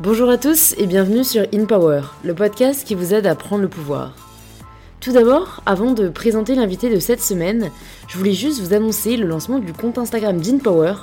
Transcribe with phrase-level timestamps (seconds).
[0.00, 3.62] Bonjour à tous et bienvenue sur In Power, le podcast qui vous aide à prendre
[3.62, 4.14] le pouvoir.
[5.00, 7.72] Tout d'abord, avant de présenter l'invité de cette semaine,
[8.06, 10.94] je voulais juste vous annoncer le lancement du compte Instagram d'InPower,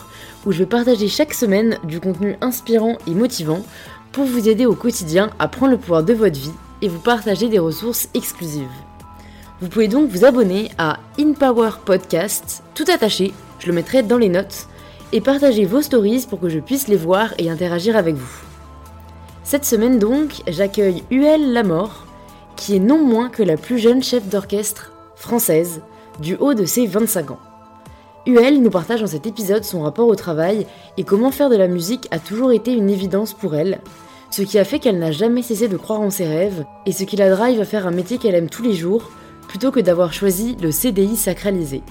[0.46, 3.66] où je vais partager chaque semaine du contenu inspirant et motivant
[4.14, 7.50] pour vous aider au quotidien à prendre le pouvoir de votre vie et vous partager
[7.50, 8.64] des ressources exclusives.
[9.60, 14.30] Vous pouvez donc vous abonner à InPower Podcast, tout attaché, je le mettrai dans les
[14.30, 14.68] notes,
[15.12, 18.55] et partager vos stories pour que je puisse les voir et interagir avec vous.
[19.46, 22.08] Cette semaine donc, j'accueille Huel Lamort,
[22.56, 25.84] qui est non moins que la plus jeune chef d'orchestre française,
[26.20, 27.40] du haut de ses 25 ans.
[28.26, 30.66] Huel nous partage dans cet épisode son rapport au travail
[30.98, 33.82] et comment faire de la musique a toujours été une évidence pour elle,
[34.32, 37.04] ce qui a fait qu'elle n'a jamais cessé de croire en ses rêves et ce
[37.04, 39.12] qui la drive à faire un métier qu'elle aime tous les jours
[39.48, 41.84] plutôt que d'avoir choisi le CDI sacralisé.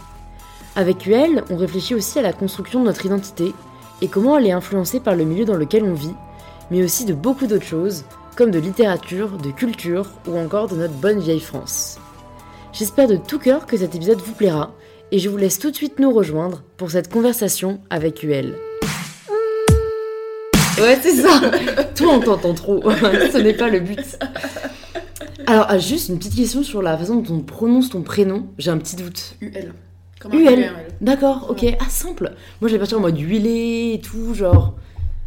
[0.74, 3.54] Avec Huel, on réfléchit aussi à la construction de notre identité
[4.02, 6.16] et comment elle est influencée par le milieu dans lequel on vit
[6.70, 8.04] mais aussi de beaucoup d'autres choses,
[8.36, 11.98] comme de littérature, de culture ou encore de notre bonne vieille France.
[12.72, 14.74] J'espère de tout cœur que cet épisode vous plaira,
[15.12, 18.56] et je vous laisse tout de suite nous rejoindre pour cette conversation avec UL.
[20.80, 21.40] Ouais, c'est ça.
[21.94, 22.82] Toi, on t'entend trop.
[22.90, 24.18] Ce n'est pas le but.
[25.46, 28.48] Alors, ah, juste une petite question sur la façon dont on prononce ton prénom.
[28.58, 29.36] J'ai un petit doute.
[29.40, 29.72] UL.
[30.32, 30.72] UL.
[31.00, 31.64] D'accord, ok.
[31.78, 32.32] Ah, simple.
[32.60, 34.74] Moi, j'allais partir en mode huilé et tout, genre.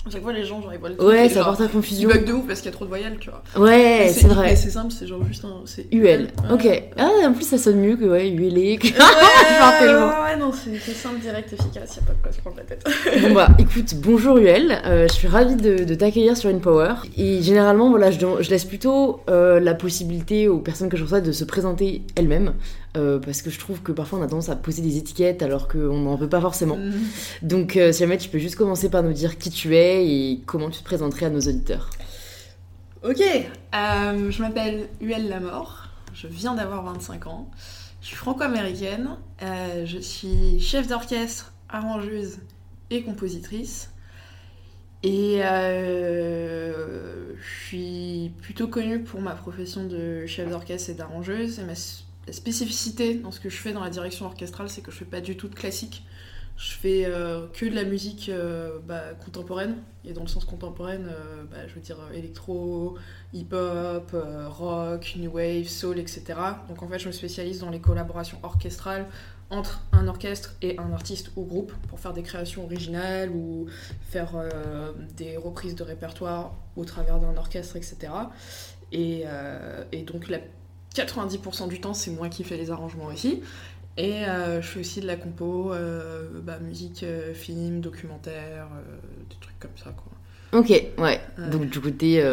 [0.07, 2.09] À chaque fois, les gens, genre, ils voient le Ouais, ça porte à confusion.
[2.09, 3.43] Ils bug de ouf parce qu'il y a trop de voyelles, tu vois.
[3.57, 4.55] Ouais, c'est vrai.
[4.55, 5.63] C'est simple, c'est genre juste un.
[5.65, 6.29] C'est UL.
[6.49, 6.65] Ok.
[6.97, 8.77] Ah, en plus, ça sonne mieux que, ouais, ULé.
[8.77, 8.87] Que...
[8.87, 8.93] Ouais,
[10.31, 12.85] ouais, non, c'est simple, direct, efficace, y'a pas de quoi se prendre la tête.
[13.21, 14.71] bon, bah, écoute, bonjour UL.
[14.85, 16.93] Euh, je suis ravie de, de t'accueillir sur InPower.
[17.17, 21.21] Et généralement, voilà, je, je laisse plutôt euh, la possibilité aux personnes que je reçois
[21.21, 22.53] de se présenter elles-mêmes.
[22.97, 25.67] Euh, parce que je trouve que parfois on a tendance à poser des étiquettes alors
[25.67, 26.77] qu'on n'en veut pas forcément.
[26.77, 26.93] Mhm.
[27.43, 30.41] Donc euh, si jamais tu peux juste commencer par nous dire qui tu es et
[30.45, 31.89] comment tu te présenterais à nos auditeurs.
[33.03, 37.51] Ok, euh, je m'appelle Huel Lamort, je viens d'avoir 25 ans,
[38.01, 39.09] je suis franco-américaine,
[39.39, 42.39] je suis chef d'orchestre, arrangeuse
[42.89, 43.91] et compositrice.
[45.03, 46.73] Et je
[47.67, 51.59] suis plutôt connue pour ma profession de chef d'orchestre et d'arrangeuse.
[51.59, 54.91] Et ma la spécificité dans ce que je fais dans la direction orchestrale, c'est que
[54.91, 56.03] je fais pas du tout de classique.
[56.57, 61.07] Je fais euh, que de la musique euh, bah, contemporaine, et dans le sens contemporaine,
[61.07, 62.97] euh, bah, je veux dire électro,
[63.31, 64.15] hip-hop,
[64.47, 66.23] rock, new wave, soul, etc.
[66.67, 69.05] Donc en fait, je me spécialise dans les collaborations orchestrales
[69.51, 73.67] entre un orchestre et un artiste ou groupe pour faire des créations originales ou
[74.01, 74.33] faire
[75.15, 78.11] des reprises de répertoire au travers d'un orchestre, etc.
[78.91, 79.23] Et,
[79.93, 80.39] et donc la
[80.97, 83.41] 90% du temps, c'est moi qui fais les arrangements aussi.
[83.97, 88.67] Et euh, je fais aussi de la compo, euh, bah, musique, euh, film, documentaire,
[89.29, 90.59] des trucs comme ça, quoi.
[90.59, 91.19] Ok, ouais.
[91.51, 92.23] Donc du côté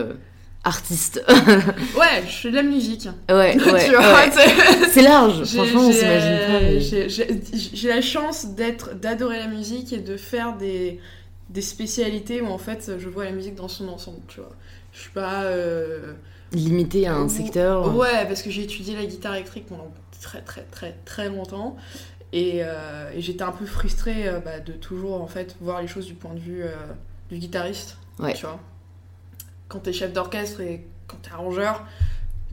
[0.63, 1.25] artiste.
[1.29, 3.09] ouais, je fais de la musique.
[3.29, 3.81] Ouais, ouais.
[4.91, 7.49] c'est large, franchement, on s'imagine pas.
[7.75, 11.01] J'ai la chance d'être, d'adorer la musique et de faire des,
[11.49, 14.53] des spécialités où en fait je vois la musique dans son ensemble, tu vois.
[14.93, 15.45] Je suis pas
[16.55, 20.63] limité à un secteur Ouais, parce que j'ai étudié la guitare électrique pendant très très
[20.63, 21.77] très très longtemps.
[22.33, 26.07] Et, euh, j'étais un peu frustrée euh, bah, de toujours en fait voir les choses
[26.07, 26.75] du point de vue euh,
[27.31, 27.97] du guitariste.
[28.19, 28.35] Ouais.
[28.35, 28.59] Tu vois.
[29.69, 31.87] Quand t'es chef d'orchestre et quand t'es arrangeur,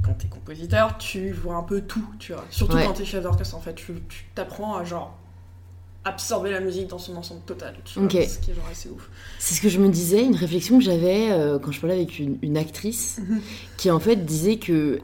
[0.04, 2.46] quand t'es compositeur, tu vois un peu tout, tu vois.
[2.52, 3.94] Surtout quand t'es chef d'orchestre en fait, tu
[4.36, 5.18] t'apprends à genre
[6.04, 7.76] absorber la musique dans son ensemble total.
[7.86, 9.10] Ce qui est genre assez ouf.
[9.40, 12.20] C'est ce que je me disais, une réflexion que j'avais euh, quand je parlais avec
[12.20, 13.20] une, actrice
[13.78, 15.00] qui en fait disait que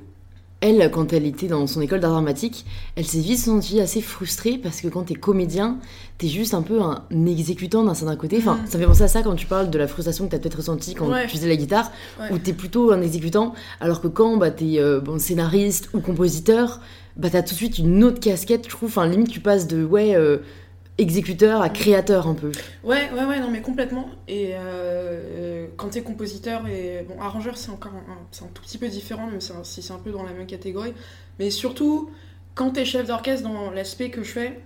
[0.59, 2.65] elle, quand elle était dans son école d'art dramatique,
[2.95, 5.77] elle s'est vite sentie assez frustrée parce que quand t'es comédien,
[6.17, 8.37] t'es juste un peu un exécutant d'un certain côté.
[8.39, 8.67] Enfin, mhm.
[8.67, 10.95] ça fait penser à ça quand tu parles de la frustration que t'as peut-être ressentie
[10.95, 11.91] quand tu faisais la guitare,
[12.31, 16.81] où t'es plutôt un exécutant, alors que quand bah, t'es euh, bon, scénariste ou compositeur,
[17.17, 18.89] bah t'as tout de suite une autre casquette, je trouve.
[18.89, 20.15] Enfin, limite, tu passes de ouais.
[20.15, 20.39] Euh,
[20.97, 22.51] exécuteur à créateur un peu.
[22.83, 24.09] Ouais, ouais, ouais, non, mais complètement.
[24.27, 28.61] Et euh, euh, quand t'es compositeur et bon, arrangeur, c'est encore un, c'est un tout
[28.61, 30.93] petit peu différent, même si c'est un peu dans la même catégorie.
[31.39, 32.09] Mais surtout,
[32.55, 34.59] quand t'es chef d'orchestre, dans l'aspect que je fais,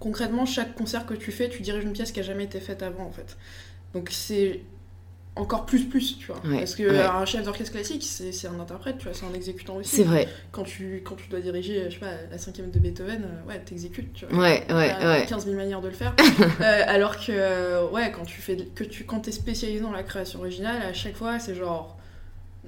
[0.00, 2.82] concrètement, chaque concert que tu fais, tu diriges une pièce qui a jamais été faite
[2.82, 3.36] avant, en fait.
[3.94, 4.60] Donc c'est
[5.36, 6.40] encore plus plus tu vois.
[6.42, 9.96] Parce que un chef d'orchestre classique c'est un interprète tu vois c'est un exécutant aussi.
[9.96, 10.28] C'est vrai.
[10.50, 13.58] Quand tu quand tu dois diriger je sais pas la cinquième de Beethoven euh, ouais
[13.60, 14.38] t'exécutes tu vois.
[14.38, 15.26] Ouais ouais ouais.
[15.28, 16.14] 15 000 manières de le faire.
[16.60, 20.38] Euh, alors que ouais quand tu fais que tu quand t'es spécialisé dans la création
[20.40, 21.98] originale à chaque fois c'est genre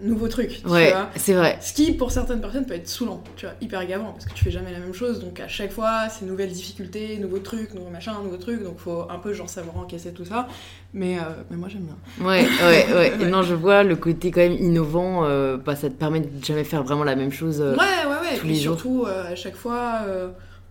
[0.01, 0.61] nouveau truc.
[0.63, 1.59] tu Ouais, c'est vrai.
[1.61, 4.45] Ce qui, pour certaines personnes, peut être saoulant, tu vois, hyper gavant, parce que tu
[4.45, 7.91] fais jamais la même chose, donc à chaque fois, c'est nouvelles difficultés, nouveaux trucs, nouveaux
[7.91, 10.47] machins, nouveaux trucs, donc faut un peu genre savoir encaisser tout ça.
[10.95, 12.27] Mais, euh, mais moi j'aime bien.
[12.27, 13.13] Ouais, ouais, ouais.
[13.21, 13.31] Et Ouais.
[13.31, 15.25] non, je vois le côté quand même innovant.
[15.25, 17.61] euh, bah, ça te permet de jamais faire vraiment la même chose.
[17.61, 18.39] euh, ouais, ouais, ouais.
[18.39, 18.75] tous Et les jours.
[18.81, 20.01] surtout, euh, à chaque fois,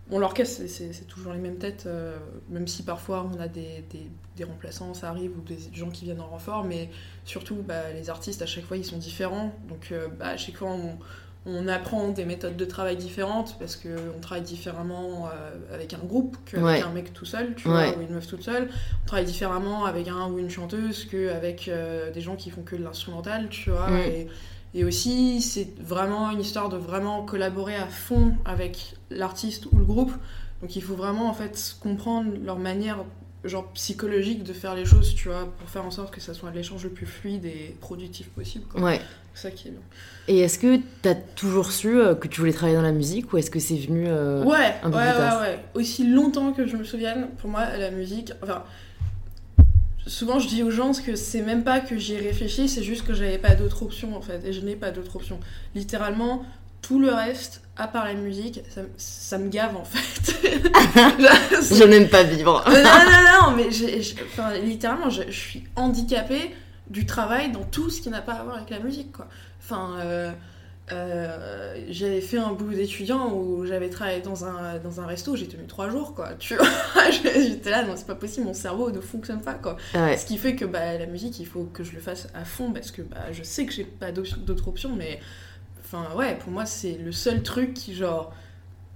[0.08, 2.18] euh, bon, l'orchestre, c'est- toujours les mêmes têtes, euh,
[2.50, 6.06] même si parfois on a des, des, des remplaçants, ça arrive, ou des gens qui
[6.06, 6.90] viennent en renfort, mais
[7.26, 9.54] surtout, bah, les artistes, à chaque fois, ils sont différents.
[9.70, 10.98] Donc, euh, bah, à chaque fois, on,
[11.50, 16.36] on apprend des méthodes de travail différentes, parce qu'on travaille différemment euh, avec un groupe
[16.46, 16.82] qu'avec Ouais.
[16.82, 17.92] un mec tout seul, tu Ouais.
[17.92, 18.70] vois, ou une meuf toute seule.
[19.04, 21.70] On travaille différemment avec un ou une chanteuse qu'avec
[22.14, 23.90] des gens qui font que de l'instrumental, tu vois.
[23.90, 23.98] Mm.
[23.98, 24.28] Et,
[24.78, 29.86] et aussi, c'est vraiment une histoire de vraiment collaborer à fond avec l'artiste ou le
[29.86, 30.12] groupe.
[30.62, 33.00] Donc il faut vraiment en fait comprendre leur manière
[33.44, 36.52] genre psychologique de faire les choses, tu vois, pour faire en sorte que ça soit
[36.52, 38.66] l'échange le plus fluide et productif possible.
[38.72, 38.82] quoi.
[38.82, 39.02] Ouais.
[39.34, 39.80] C'est ça qui est bien.
[40.28, 43.38] Et est-ce que t'as toujours su euh, que tu voulais travailler dans la musique ou
[43.38, 44.06] est-ce que c'est venu.
[44.08, 45.42] euh, Ouais, un peu ouais, plus ouais, tard.
[45.42, 45.60] ouais.
[45.76, 48.32] Aussi longtemps que je me souvienne, pour moi, la musique.
[48.44, 48.64] Enfin,
[50.08, 53.06] souvent je dis aux gens que c'est même pas que j'y ai réfléchi, c'est juste
[53.06, 54.44] que j'avais pas d'autre option en fait.
[54.46, 55.40] Et je n'ai pas d'autre option.
[55.76, 56.44] Littéralement,
[56.82, 60.34] tout le reste, à part la musique, ça, ça me gave en fait.
[61.78, 62.64] Je n'aime pas vivre.
[62.68, 63.68] non, non, non, mais
[64.26, 66.56] enfin, littéralement, je, je suis handicapée
[66.90, 69.28] du travail dans tout ce qui n'a pas à voir avec la musique, quoi.
[69.62, 70.32] Enfin, euh,
[70.94, 75.48] euh, j'avais fait un boulot d'étudiant où j'avais travaillé dans un, dans un resto, j'ai
[75.48, 76.30] tenu trois jours, quoi.
[76.40, 76.68] Tu vois,
[77.12, 79.76] j'étais là, non, c'est pas possible, mon cerveau ne fonctionne pas, quoi.
[79.94, 80.16] Ouais.
[80.16, 82.72] Ce qui fait que bah, la musique, il faut que je le fasse à fond
[82.72, 85.20] parce que bah, je sais que j'ai pas d'autres options, mais
[85.84, 88.34] enfin, ouais, pour moi, c'est le seul truc qui, genre,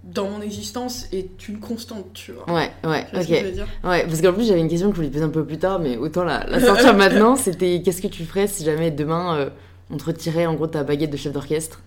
[0.03, 2.49] dans mon existence, est une constante, tu vois.
[2.51, 3.43] Ouais, ouais, ce que je ok.
[3.43, 3.67] veux dire?
[3.83, 5.59] Ouais, parce qu'en plus j'avais une question que je voulais te poser un peu plus
[5.59, 7.35] tard, mais autant la, la sortir maintenant.
[7.35, 9.49] C'était qu'est-ce que tu ferais si jamais demain euh,
[9.91, 11.81] on te retirait en gros ta baguette de chef d'orchestre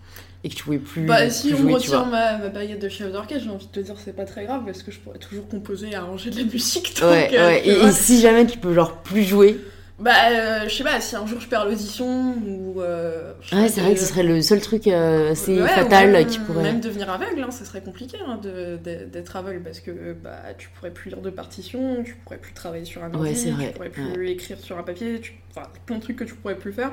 [0.45, 2.89] et que tu pouvais plus, Bah, si plus on me retire ma, ma baguette de
[2.91, 5.19] chef d'orchestre, j'ai envie de te dire c'est pas très grave parce que je pourrais
[5.19, 6.95] toujours composer et arranger de la musique.
[7.01, 7.67] donc, Ouais, euh, ouais.
[7.69, 9.59] Et, si jamais tu peux genre plus jouer,
[9.99, 12.83] Bah, euh, je sais pas, si un jour je perds l'audition ou.
[12.83, 16.39] euh, ouais, c'est vrai que ce serait le seul truc assez Ouais, fatal même, qui
[16.41, 16.63] pourrait.
[16.65, 18.39] Même devenir aveugle, hein, ça serait compliqué hein,
[18.83, 22.85] d'être aveugle parce que bah, tu pourrais plus lire de partition, tu pourrais plus travailler
[22.85, 25.33] sur un ordi, Ouais, tu pourrais plus écrire sur un papier, tu...
[25.57, 26.91] enfin plein de trucs que tu pourrais plus faire.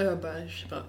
[0.00, 0.86] Euh, bah, je sais pas.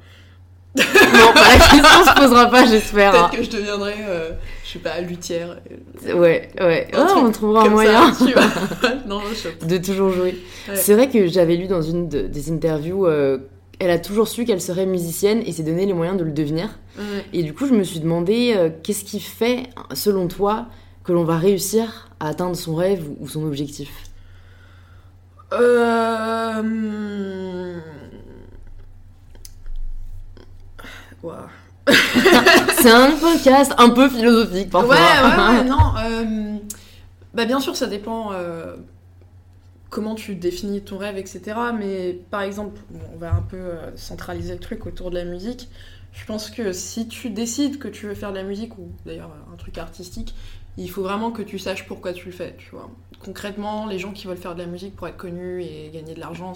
[0.78, 3.12] Non, bah, la question se posera pas, j'espère.
[3.12, 3.30] Peut-être hein.
[3.34, 4.32] que je deviendrais, euh,
[4.66, 5.58] je sais pas, luthière.
[6.04, 6.88] Ouais, ouais.
[6.94, 8.44] Un Ah, on trouvera un moyen ça, tu vois.
[9.08, 9.66] non, je sais pas.
[9.66, 10.36] de toujours jouer.
[10.68, 10.76] Ouais.
[10.76, 13.38] C'est vrai que j'avais lu dans une de- des interviews, euh,
[13.80, 16.68] elle a toujours su qu'elle serait musicienne et s'est donné les moyens de le devenir.
[16.98, 17.04] Ouais.
[17.32, 20.66] Et du coup, je me suis demandé euh, qu'est-ce qui fait, selon toi,
[21.06, 23.90] que l'on va réussir à atteindre son rêve ou, ou son objectif?
[25.54, 26.62] Euh...
[31.88, 34.96] C'est un podcast un peu philosophique parfois.
[34.96, 35.94] ouais, ouais, non.
[36.00, 36.58] euh,
[37.34, 38.76] Bah, bien sûr, ça dépend euh,
[39.90, 41.42] comment tu définis ton rêve, etc.
[41.78, 42.80] Mais par exemple,
[43.14, 45.70] on va un peu euh, centraliser le truc autour de la musique.
[46.14, 49.32] Je pense que si tu décides que tu veux faire de la musique, ou d'ailleurs
[49.54, 50.34] un truc artistique,
[50.78, 52.90] il faut vraiment que tu saches pourquoi tu le fais, tu vois.
[53.20, 56.20] Concrètement, les gens qui veulent faire de la musique pour être connus et gagner de
[56.20, 56.54] l'argent,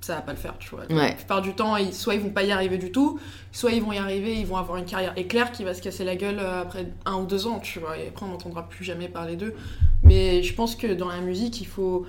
[0.00, 0.80] ça va pas le faire, tu vois.
[0.86, 1.08] Ouais.
[1.08, 3.18] La plupart du temps, ils- soit ils vont pas y arriver du tout,
[3.52, 6.04] soit ils vont y arriver, ils vont avoir une carrière éclair qui va se casser
[6.04, 8.84] la gueule euh, après un ou deux ans, tu vois, et après on n'entendra plus
[8.84, 9.54] jamais parler d'eux.
[10.02, 12.06] Mais je pense que dans la musique, il faut,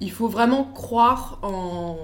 [0.00, 1.96] il faut vraiment croire en...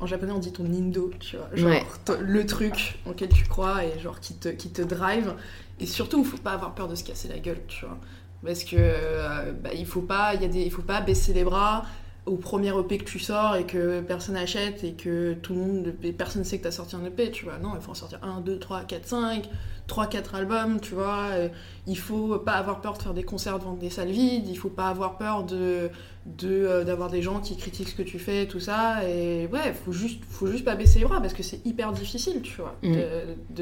[0.00, 1.84] En japonais, on dit ton nindo, tu vois, genre Ouais.
[2.20, 5.34] le truc auquel tu crois et genre qui te, qui te drive.
[5.78, 7.96] Et surtout, il faut pas avoir peur de se casser la gueule, tu vois.
[8.44, 11.32] Parce que euh, bah, il faut pas, il y a des, il faut pas baisser
[11.32, 11.84] les bras
[12.24, 15.94] au premier EP que tu sors et que personne achète et que tout le monde,
[16.16, 17.58] personne sait que t'as sorti un EP, tu vois.
[17.58, 19.48] Non, il faut en sortir 1, 2, 3, 4, 5,
[19.88, 21.30] 3, 4 albums, tu vois.
[21.32, 21.48] Euh,
[21.88, 24.68] Il faut pas avoir peur de faire des concerts devant des salles vides, il faut
[24.68, 25.90] pas avoir peur de
[26.24, 29.04] de, euh, d'avoir des gens qui critiquent ce que tu fais, tout ça.
[29.08, 32.40] Et ouais, faut juste, faut juste pas baisser les bras parce que c'est hyper difficile,
[32.42, 32.92] tu vois, Mm.
[32.92, 33.00] de,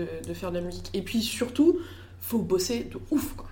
[0.02, 0.90] de, de faire de la musique.
[0.92, 1.78] Et puis surtout,
[2.20, 3.46] faut bosser de ouf, quoi.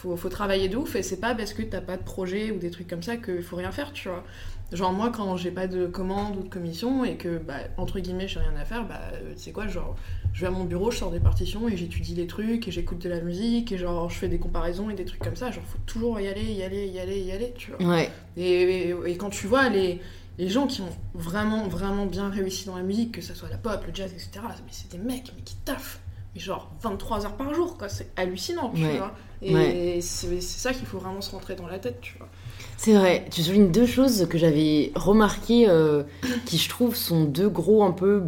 [0.00, 2.58] Faut, faut travailler de ouf et c'est pas parce que t'as pas de projet ou
[2.58, 4.24] des trucs comme ça qu'il faut rien faire, tu vois.
[4.72, 8.26] Genre moi quand j'ai pas de commande ou de commission et que bah, entre guillemets
[8.28, 9.96] j'ai rien à faire, bah euh, tu sais quoi, genre
[10.32, 12.98] je vais à mon bureau, je sors des partitions et j'étudie les trucs et j'écoute
[13.00, 15.64] de la musique et genre je fais des comparaisons et des trucs comme ça, genre
[15.64, 17.86] faut toujours y aller, y aller, y aller, y aller, tu vois.
[17.90, 20.00] Ouais, Et, et- et quand tu vois les,
[20.38, 23.58] les gens qui ont vraiment, vraiment bien réussi dans la musique, que ce soit la
[23.58, 26.00] pop, le jazz, etc., mais c'est des mecs mais qui taffent.
[26.36, 27.88] Genre 23 heures par jour, quoi.
[27.88, 28.98] C'est hallucinant, tu Ouais.
[28.98, 29.12] vois.
[29.42, 29.98] Et Ouais.
[30.02, 32.28] c'est c'est ça qu'il faut vraiment se rentrer dans la tête, tu vois.
[32.76, 36.02] C'est vrai, tu soulignes deux choses que j'avais remarquées euh,
[36.46, 38.22] qui, je trouve, sont deux gros un peu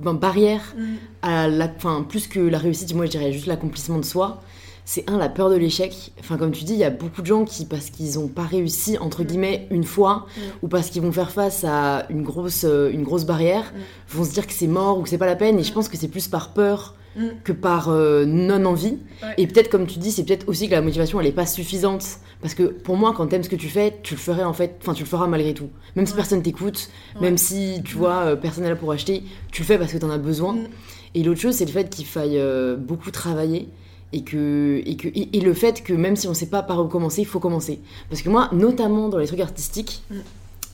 [0.00, 0.74] ben, barrières
[1.22, 4.40] à la, enfin, plus que la réussite, moi je dirais juste l'accomplissement de soi.
[4.84, 6.12] C'est un, la peur de l'échec.
[6.18, 8.42] Enfin, comme tu dis, il y a beaucoup de gens qui, parce qu'ils n'ont pas
[8.42, 9.26] réussi, entre Mm.
[9.26, 10.40] guillemets, une fois, Mm.
[10.62, 13.72] ou parce qu'ils vont faire face à une grosse, euh, une grosse barrière,
[14.08, 15.58] vont se dire que c'est mort ou que c'est pas la peine.
[15.58, 15.74] Et je Mm.
[15.74, 17.26] pense que c'est plus par peur Mm.
[17.44, 18.98] que par euh, non-envie.
[19.22, 19.34] Ouais.
[19.36, 22.04] Et peut-être, comme tu dis, c'est peut-être aussi que la motivation, elle est pas suffisante.
[22.40, 24.76] Parce que pour moi, quand t'aimes ce que tu fais, tu le ferais en fait,
[24.80, 25.68] enfin, tu le feras malgré tout.
[25.94, 27.20] Même si personne t'écoute, Ouais.
[27.22, 29.98] même si, tu vois, euh, personne n'est là pour acheter, tu le fais parce que
[29.98, 30.54] t'en as besoin.
[30.54, 30.66] Mm.
[31.14, 33.68] Et l'autre chose, c'est le fait qu'il faille euh, beaucoup travailler.
[34.14, 36.84] Et, que, et, que, et, et le fait que même si on sait pas par
[36.84, 37.80] où commencer, il faut commencer.
[38.10, 40.16] Parce que moi, notamment dans les trucs artistiques, Mm.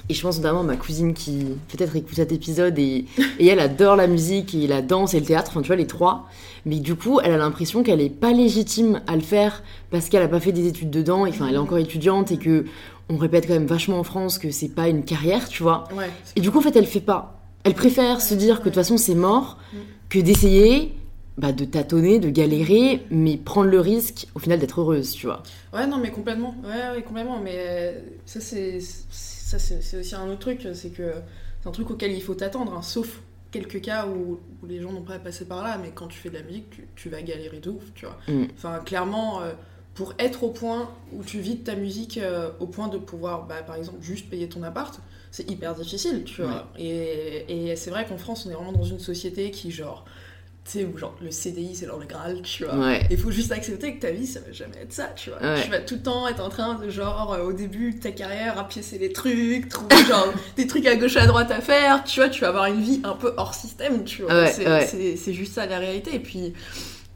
[0.08, 3.04] Et je pense notamment à ma cousine qui peut-être écoute cet épisode et,
[3.38, 5.86] et elle adore la musique et la danse et le théâtre, enfin tu vois les
[5.86, 6.26] trois.
[6.66, 10.22] Mais du coup, elle a l'impression qu'elle est pas légitime à le faire parce qu'elle
[10.22, 12.64] a pas fait des études dedans, et enfin elle est encore étudiante et que
[13.10, 15.84] on répète quand même vachement en France que c'est pas une carrière, tu vois.
[15.96, 16.10] Ouais.
[16.36, 17.40] Et du coup, en fait, elle fait pas.
[17.64, 19.76] Elle préfère se dire que de toute façon c'est mort Mm.
[20.10, 20.94] que d'essayer
[21.38, 25.42] bah, de tâtonner, de galérer, mais prendre le risque au final d'être heureuse, tu vois.
[25.72, 26.54] Ouais, non, mais complètement.
[26.64, 27.38] Ouais, ouais, complètement.
[27.42, 27.92] Mais euh,
[28.26, 28.78] ça, c'est
[29.48, 30.68] ça, c'est aussi un autre truc.
[30.74, 31.12] C'est que
[31.62, 34.92] c'est un truc auquel il faut t'attendre, hein, sauf quelques cas où, où les gens
[34.92, 35.78] n'ont pas passé par là.
[35.78, 38.18] Mais quand tu fais de la musique, tu, tu vas galérer de ouf, tu vois.
[38.28, 38.48] Mm.
[38.54, 39.52] Enfin, clairement, euh,
[39.94, 43.46] pour être au point où tu vis de ta musique, euh, au point de pouvoir,
[43.46, 45.00] bah, par exemple, juste payer ton appart,
[45.30, 46.70] c'est hyper difficile, tu vois.
[46.78, 50.04] Et, et c'est vrai qu'en France, on est vraiment dans une société qui, genre,
[50.70, 52.74] tu sais, où genre le CDI, c'est genre le Graal, tu vois.
[52.76, 53.06] Ouais.
[53.10, 55.40] Il faut juste accepter que ta vie, ça va jamais être ça, tu vois.
[55.42, 55.62] Ouais.
[55.64, 58.10] Tu vas tout le temps être en train de, genre, euh, au début de ta
[58.12, 62.04] carrière, à piécer les trucs, trouver, genre, des trucs à gauche à droite à faire,
[62.04, 62.28] tu vois.
[62.28, 64.32] Tu vas avoir une vie un peu hors système, tu vois.
[64.42, 64.86] Ouais, c'est, ouais.
[64.86, 66.14] c'est- c'est juste ça la réalité.
[66.14, 66.52] Et puis,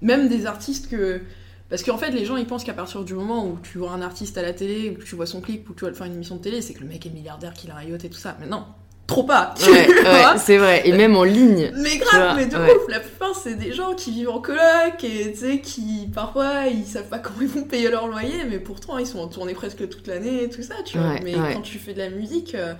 [0.01, 1.21] même des artistes que.
[1.69, 4.03] Parce qu'en fait, les gens, ils pensent qu'à partir du moment où tu vois un
[4.03, 5.97] artiste à la télé, ou que tu vois son clip, ou que tu vas le
[5.97, 8.05] faire une émission de télé, c'est que le mec est milliardaire, qu'il a un yacht
[8.05, 8.37] et tout ça.
[8.41, 8.65] Mais non,
[9.07, 10.83] trop pas, Ouais, ouais, c'est vrai.
[10.89, 11.71] Et même en ligne.
[11.75, 12.75] Mais grave, vois, mais de ouais.
[12.77, 16.67] ouf, la plupart c'est des gens qui vivent en coloc et tu sais, qui parfois
[16.67, 19.55] ils savent pas comment ils vont payer leur loyer, mais pourtant ils sont en tournée
[19.55, 21.17] presque toute l'année et tout ça, tu vois.
[21.23, 22.75] Mais quand tu fais de la musique, euh,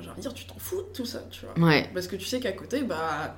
[0.00, 1.68] j'ai envie de dire, tu t'en fous de tout ça, tu vois.
[1.68, 1.88] Ouais.
[1.92, 3.36] Parce que tu sais qu'à côté, bah,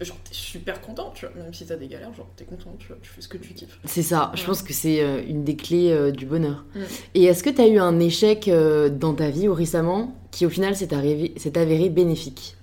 [0.00, 1.34] genre t'es super content, tu vois.
[1.36, 3.54] Même si t'as des galères, genre t'es content, tu vois, tu fais ce que tu
[3.54, 3.78] kiffes.
[3.84, 4.32] C'est ça.
[4.34, 6.64] Je pense que c'est euh, une des clés euh, du bonheur.
[6.74, 6.80] Mm.
[7.14, 10.46] Et est-ce que tu as eu un échec euh, dans ta vie ou récemment qui
[10.46, 12.56] au final s'est arrivé- s'est avéré bénéfique?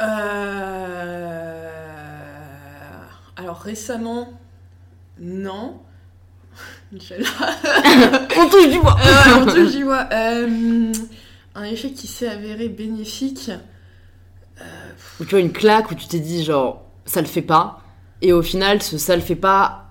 [0.00, 1.68] Euh...
[3.36, 4.32] Alors récemment,
[5.20, 5.78] non.
[6.92, 8.96] On touche du bois
[9.40, 10.06] on touche du bois.
[11.54, 13.50] Un échec qui s'est avéré bénéfique.
[15.20, 17.80] Ou tu vois une claque où tu t'es dit genre ça le fait pas
[18.22, 19.86] et au final ce ça le fait pas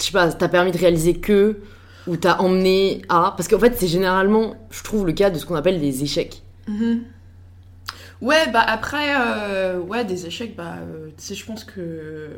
[0.00, 1.58] je sais pas t'as permis de réaliser que
[2.06, 5.46] ou t'as emmené à parce qu'en fait c'est généralement je trouve le cas de ce
[5.46, 7.04] qu'on appelle des échecs Mhm.
[8.20, 11.80] Ouais, bah après, euh, ouais, des échecs, bah, euh, tu sais, je pense que.
[11.80, 12.28] euh,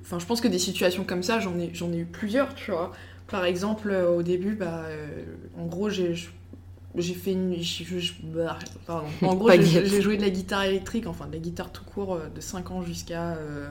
[0.00, 2.92] Enfin, je pense que des situations comme ça, j'en ai, ai eu plusieurs, tu vois.
[3.26, 5.08] Par exemple, euh, au début, bah, euh,
[5.58, 6.14] en gros, j'ai.
[6.96, 7.54] J'ai fait une.
[7.60, 9.06] j'ai- je- bah, pardon.
[9.22, 12.28] En gros, j'ai joué de la guitare électrique, enfin de la guitare tout court, euh,
[12.34, 13.70] de 5 ans jusqu'à euh,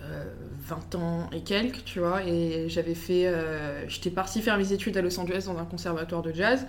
[0.00, 0.24] euh,
[0.60, 2.24] 20 ans et quelques, tu vois.
[2.24, 3.26] Et j'avais fait.
[3.26, 6.66] euh, J'étais partie faire mes études à Los Angeles dans un conservatoire de jazz.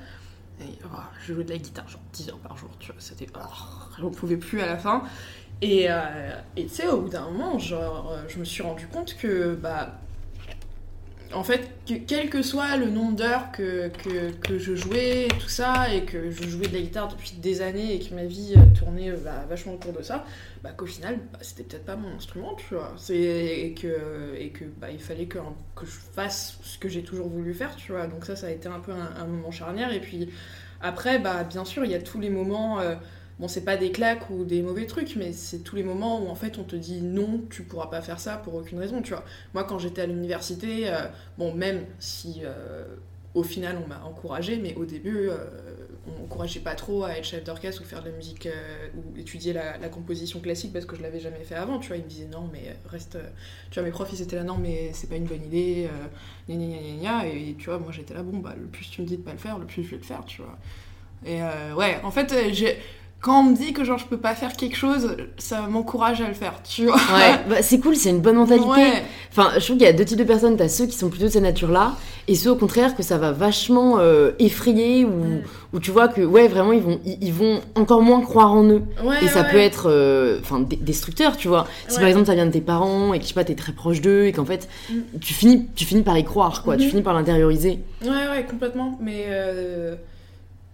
[0.61, 3.27] Et oh, je jouais de la guitare genre 10 heures par jour, tu vois, c'était...
[3.35, 3.39] Oh,
[3.99, 5.03] j'en pouvais plus à la fin.
[5.61, 8.87] Et euh, et tu sais, au bout d'un moment, genre, euh, je me suis rendu
[8.87, 9.99] compte que, bah...
[11.31, 15.47] En fait, que quel que soit le nombre d'heures que, que, que je jouais, tout
[15.47, 18.55] ça, et que je jouais de la guitare depuis des années, et que ma vie
[18.57, 20.25] euh, tournait euh, bah, vachement autour de ça,
[20.63, 22.95] bah qu'au final, bah, c'était peut-être pas mon instrument, tu vois.
[23.09, 25.37] Et que, et que bah, il fallait que,
[25.75, 28.07] que je fasse ce que j'ai toujours voulu faire, tu vois.
[28.07, 29.93] Donc ça, ça a été un peu un, un moment charnière.
[29.93, 30.29] Et puis
[30.81, 32.79] après, bah, bien sûr, il y a tous les moments...
[32.79, 32.95] euh,
[33.39, 36.27] Bon, c'est pas des claques ou des mauvais trucs, mais c'est tous les moments où
[36.27, 39.13] en fait on te dit non, tu pourras pas faire ça pour aucune raison, tu
[39.13, 39.23] vois.
[39.53, 41.05] Moi, quand j'étais à l'université, euh,
[41.37, 42.83] bon, même si euh,
[43.33, 45.37] au final on m'a encouragé, mais au début, euh,
[46.05, 49.17] on m'encourageait pas trop à être chef d'orchestre ou faire de la musique euh, ou
[49.17, 51.95] étudier la, composition classique parce que je l'avais jamais fait avant, tu vois.
[51.95, 53.17] Ils me disaient non, mais reste.
[53.71, 55.87] Tu vois, mes profs ils étaient là, non, mais c'est pas une bonne idée,
[56.49, 57.27] gna gna gna.
[57.27, 59.31] Et tu vois, moi j'étais là, bon, bah le plus tu me dis de pas
[59.31, 60.57] le faire, le plus je vais le faire, tu vois.
[61.25, 61.41] Et
[61.75, 62.77] ouais, en fait, j'ai
[63.21, 66.27] quand on me dit que genre je peux pas faire quelque chose, ça m'encourage à
[66.27, 66.95] le faire, tu vois.
[66.95, 68.69] Ouais, bah, c'est cool, c'est une bonne mentalité.
[68.69, 69.03] Ouais.
[69.31, 70.55] Enfin, je trouve qu'il y a deux types de personnes.
[70.57, 71.93] T'as ceux qui sont plutôt de cette nature-là,
[72.27, 75.41] et ceux au contraire que ça va vachement euh, effrayer, ou,
[75.73, 78.63] ou tu vois que, ouais, vraiment, ils vont, ils, ils vont encore moins croire en
[78.63, 78.83] eux.
[79.03, 81.67] Ouais, Et ça peut être euh, enfin destructeur, tu vois.
[81.89, 83.73] Si par exemple ça vient de tes parents et que je sais pas, t'es très
[83.73, 85.19] proche d'eux et qu'en fait Mm.
[85.21, 86.75] tu, finis, tu finis par y croire, quoi.
[86.77, 86.89] Tu Mhm.
[86.89, 87.79] finis par l'intérioriser.
[88.01, 88.97] Ouais, ouais, complètement.
[89.01, 89.95] Mais, euh,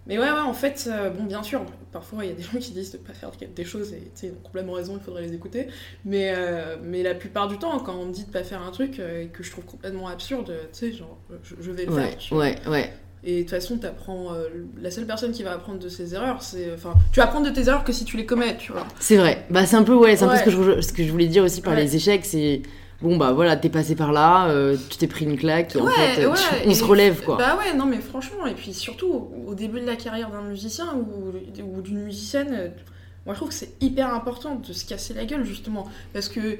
[0.06, 2.58] mais ouais, ouais, en fait, euh, bon, bien sûr, parfois il y a des gens
[2.58, 5.02] qui disent de pas faire des choses et tu sais, ils ont complètement raison, il
[5.04, 5.66] faudrait les écouter.
[6.04, 8.70] Mais, euh, mais la plupart du temps, quand on me dit de pas faire un
[8.70, 11.92] truc euh, et que je trouve complètement absurde, tu sais, genre, je, je vais le
[11.92, 12.38] Ouais, faire.
[12.38, 12.92] ouais, ouais.
[13.24, 14.32] Et de toute façon, t'apprends.
[14.34, 14.48] euh,
[14.80, 16.72] la seule personne qui va apprendre de ses erreurs, c'est.
[16.72, 18.86] Enfin, tu vas apprendre de tes erreurs que si tu les commets, tu vois.
[19.00, 19.44] C'est vrai.
[19.50, 21.26] Bah c'est un peu, ouais, c'est un peu ce que, je, ce que je voulais
[21.26, 21.82] dire aussi par Ouais.
[21.82, 22.62] les échecs, c'est.
[23.02, 26.34] Bon bah voilà, t'es passé par là, euh, tu t'es pris une claque, et en
[26.34, 27.36] fait, on se relève quoi.
[27.36, 30.86] Bah ouais, non mais franchement, et puis surtout au- début de la carrière d'un musicien
[30.94, 31.32] ou,
[31.76, 32.72] ou d'une musicienne,
[33.26, 35.86] moi je trouve que c'est hyper important de se casser la gueule justement.
[36.14, 36.58] Parce que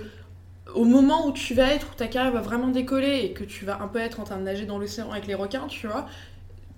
[0.75, 3.65] au moment où tu vas être, où ta carrière va vraiment décoller et que tu
[3.65, 6.07] vas un peu être en train de nager dans l'océan avec les requins, tu vois,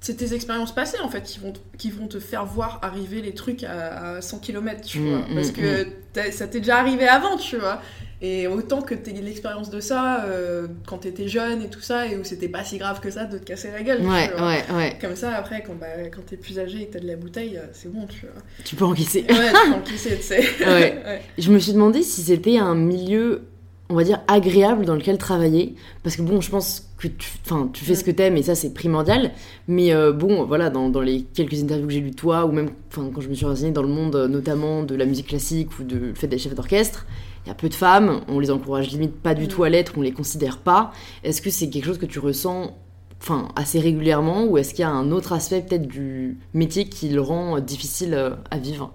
[0.00, 3.20] c'est tes expériences passées en fait qui vont, te- qui vont te faire voir arriver
[3.22, 5.18] les trucs à, à 100 km, tu Mm, vois.
[5.28, 7.80] mm, Parce que t'as- ça t'est déjà arrivé avant, tu vois.
[8.20, 12.16] Et autant que t'aies l'expérience de ça euh, quand t'étais jeune et tout ça, et
[12.16, 14.00] où c'était pas si grave que ça de te casser la gueule.
[14.04, 14.48] Ouais, tu vois.
[14.48, 14.98] ouais, ouais.
[15.00, 17.56] Comme ça, après, quand, bah, quand t'es plus âgé et que t'as de la bouteille,
[17.56, 18.42] euh, c'est bon, tu vois.
[18.64, 19.20] Tu peux encaisser.
[19.28, 20.40] Ouais, tu peux encaisser, tu sais.
[20.60, 21.00] Ouais.
[21.06, 21.22] ouais.
[21.38, 23.42] Je me suis demandé si c'était un milieu,
[23.88, 25.76] on va dire, agréable dans lequel travailler.
[26.02, 27.30] Parce que bon, je pense que tu,
[27.72, 29.30] tu fais ce que t'aimes et ça, c'est primordial.
[29.68, 32.50] Mais euh, bon, voilà, dans, dans les quelques interviews que j'ai lues de toi, ou
[32.50, 35.84] même quand je me suis renseignée dans le monde, notamment de la musique classique ou
[35.88, 37.06] le fait des chefs d'orchestre,
[37.48, 39.48] il y a peu de femmes, on les encourage limite pas du Mm.
[39.48, 40.92] tout à l'être, on les considère pas.
[41.24, 42.76] Est-ce que c'est quelque chose que tu ressens
[43.22, 47.08] enfin, assez régulièrement ou est-ce qu'il y a un autre aspect peut-être du métier qui
[47.08, 48.92] le rend euh, difficile euh, à vivre?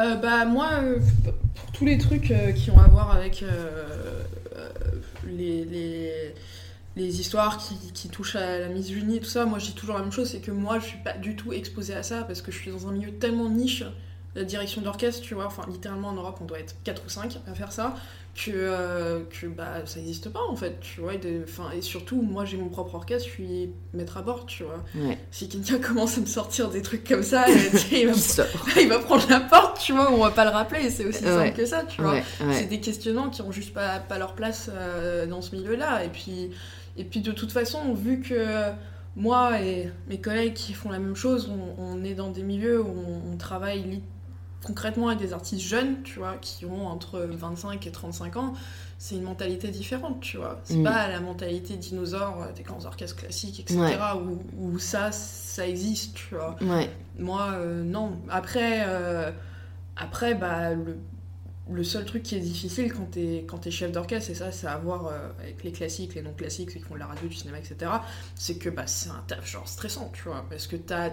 [0.00, 0.98] Euh, bah, moi, euh,
[1.54, 3.44] pour tous les trucs euh, qui ont à voir avec
[5.26, 6.12] les, les,
[6.96, 9.96] les histoires qui, qui touchent à la misogynie et tout ça, moi je dis toujours
[9.96, 12.42] la même chose, c'est que moi je suis pas du tout exposée à ça parce
[12.42, 13.84] que je suis dans un milieu tellement niche,
[14.44, 17.54] direction d'orchestre, tu vois, enfin littéralement en Europe on doit être 4 ou 5 à
[17.54, 17.94] faire ça,
[18.34, 22.20] que, euh, que bah ça n'existe pas en fait, tu vois, et, de- et surtout
[22.20, 24.84] moi j'ai mon propre orchestre, je suis maître à bord, tu vois.
[24.94, 25.18] Ouais.
[25.30, 27.52] Si quelqu'un commence à me sortir des trucs comme ça, euh,
[27.92, 28.12] il va
[28.80, 31.30] il va prendre la porte, tu vois, on va pas le rappeler, c'est aussi Ouais.
[31.46, 32.12] simple que ça, tu vois.
[32.12, 32.24] Ouais.
[32.52, 36.04] C'est des questionnements qui ont juste pas, pas leur place euh, dans ce milieu-là.
[36.04, 36.50] Et puis,
[36.98, 38.44] et puis de toute façon, vu que
[39.16, 42.82] moi et mes collègues qui font la même chose, on, on est dans des milieux
[42.82, 44.02] où on, on travaille
[44.66, 48.54] concrètement avec des artistes jeunes, tu vois, qui ont entre 25 et 35 ans,
[48.98, 50.60] c'est une mentalité différente, tu vois.
[50.64, 50.82] C'est Mm.
[50.84, 53.96] pas la mentalité dinosaure euh, des grands orchestres classiques, etc., Ouais.
[54.20, 54.40] où,
[54.74, 56.56] où ça, ça existe, tu vois.
[56.62, 56.90] Ouais.
[57.18, 58.18] Moi, euh, non.
[58.28, 59.30] Après, euh,
[59.96, 60.96] après bah, le,
[61.70, 64.66] le seul truc qui est difficile quand t'es quand t'es chef d'orchestre, et ça, c'est
[64.66, 67.28] à voir euh, avec les classiques, les non classiques, ceux qui font de la radio,
[67.28, 67.90] du cinéma, etc.,
[68.34, 70.44] c'est que bah, c'est un taf genre stressant, tu vois.
[70.50, 71.10] Parce que t'as.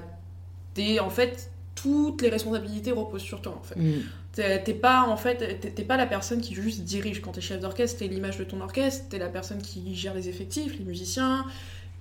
[0.74, 3.76] T'es, en fait, toutes les responsabilités reposent sur toi, en fait.
[3.80, 4.02] Mm.
[4.34, 8.00] T'es pas en fait, t'es- pas la personne qui juste dirige quand t'es chef d'orchestre,
[8.00, 11.46] t'es l'image de ton orchestre, t'es la personne qui gère les effectifs, les musiciens,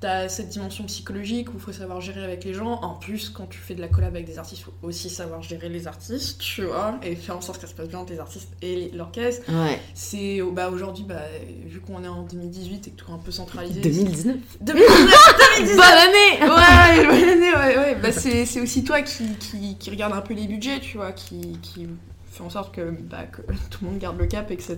[0.00, 2.80] t'as cette dimension psychologique où il faut savoir gérer avec les gens.
[2.80, 5.42] En plus, quand tu fais de la collab avec des artistes, il faut aussi savoir
[5.42, 8.12] gérer les artistes, tu vois, et faire en sorte que ça se passe bien entre
[8.12, 9.44] les artistes et l'orchestre.
[9.48, 9.78] Ouais.
[9.94, 11.22] C'est bah, aujourd'hui, bah,
[11.66, 13.80] vu qu'on est en 2018 et que tout est un peu centralisé.
[13.80, 15.14] 2019 2019
[15.58, 17.94] 2019 Bonne année Ouais, bonne année, ouais, ouais.
[17.96, 21.58] Bah, c'est, aussi toi qui, qui, qui regarde un peu les budgets, tu vois, qui,
[21.62, 21.86] qui
[22.30, 24.76] fait en sorte que, bah, que tout le monde garde le cap, etc.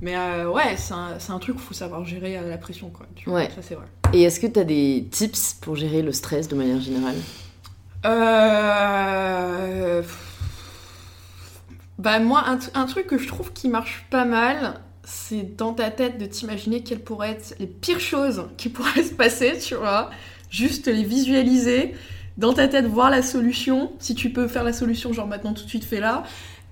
[0.00, 2.90] Mais euh, ouais, c'est un, un truc où il faut savoir gérer euh, la pression,
[2.90, 3.06] quoi.
[3.14, 3.50] Tu vois, Ouais.
[3.54, 3.86] Ça, c'est vrai.
[4.12, 7.16] Et est-ce que tu as des tips pour gérer le stress de manière générale?
[8.04, 10.02] Euh...
[11.98, 16.18] Bah moi, un truc que je trouve qui marche pas mal, c'est dans ta tête
[16.18, 20.10] de t'imaginer quelles pourraient être les pires choses qui pourraient se passer, tu vois.
[20.50, 21.94] Juste les visualiser,
[22.36, 25.62] dans ta tête voir la solution, si tu peux faire la solution, genre maintenant tout
[25.64, 26.24] de suite fais-la.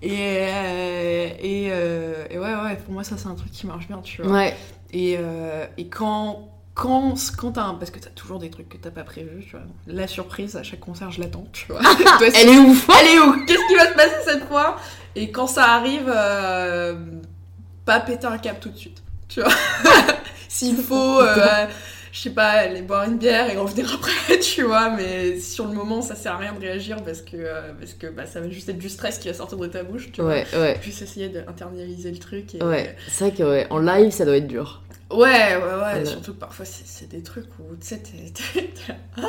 [0.02, 3.86] Et, euh, et, euh, et ouais, ouais, pour moi ça c'est un truc qui marche
[3.86, 4.32] bien, tu vois.
[4.32, 4.56] Ouais.
[4.92, 8.76] Et, euh, et quand, quand, quand t'as un- Parce que t'as toujours des trucs que
[8.76, 9.64] t'as pas prévus, tu vois.
[9.86, 11.80] La surprise, à chaque concert, je l'attends, tu vois.
[11.80, 13.44] Toi, Elle est ouf elle est où?
[13.46, 14.76] Qu'est-ce qui va se passer cette fois?
[15.16, 16.12] Et quand ça arrive,
[17.84, 19.52] pas péter un câble tout de suite, tu vois.
[20.48, 21.66] S'il faut, euh,
[22.12, 24.90] je sais pas, aller boire une bière et revenir après, tu vois.
[24.90, 28.06] Mais sur le moment, ça sert à rien de réagir parce que, euh, parce que
[28.06, 30.30] bah, ça va juste être du stress qui va sortir de ta bouche, tu vois.
[30.30, 30.78] Ouais, ouais.
[30.82, 32.54] Juste essayer d'internaliser le truc.
[32.54, 34.80] Et, Ouais, c'est vrai que ouais, en live ça doit être dur.
[35.10, 35.60] Ouais, ouais, ouais.
[35.60, 36.04] Voilà.
[36.06, 38.32] Surtout que parfois, c'est des trucs où, tu sais, t'es-
[39.20, 39.26] là,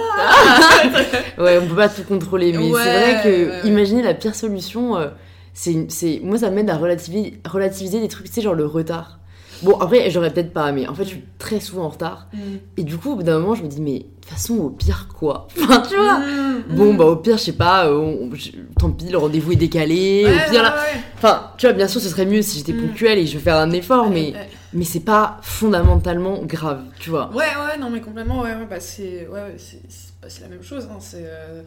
[1.37, 3.67] Ouais, on peut pas tout contrôler, mais Ouais, c'est vrai que ouais, ouais.
[3.67, 5.09] imaginer la pire solution, euh,
[5.55, 9.19] c'est, moi ça m'aide à relativiser, relativiser des trucs, tu sais, genre le retard.
[9.63, 12.27] Bon, après, j'aurais peut-être pas, mais en fait, je suis très souvent en retard.
[12.33, 12.37] Mm.
[12.75, 14.69] Et du coup, au bout d'un moment, je me dis, mais de toute façon, au
[14.69, 18.35] pire, quoi Enfin, tu vois Mm, Bon, bah, au pire, je sais pas, euh, on-
[18.35, 20.25] je- tant pis, le rendez-vous est décalé.
[20.25, 20.75] Ouais, au pire, là.
[20.75, 20.99] ouais.
[21.15, 22.87] Enfin, tu vois, bien sûr, ce serait mieux si j'étais Mm.
[22.87, 24.33] ponctuelle et je faire un effort, mais,
[24.73, 27.29] mais c'est pas fondamentalement grave, tu vois.
[27.29, 30.89] Ouais, ouais, non, mais complètement, ouais, ouais, bah c'est ouais, c'est la même chose.
[30.91, 31.61] Hein, c'est, euh,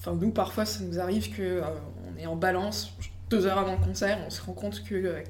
[0.00, 1.62] Enfin, nous, parfois, ça nous arrive que euh,
[2.16, 2.92] on est en balance
[3.30, 5.22] deux heures avant le concert, on se rend compte que euh,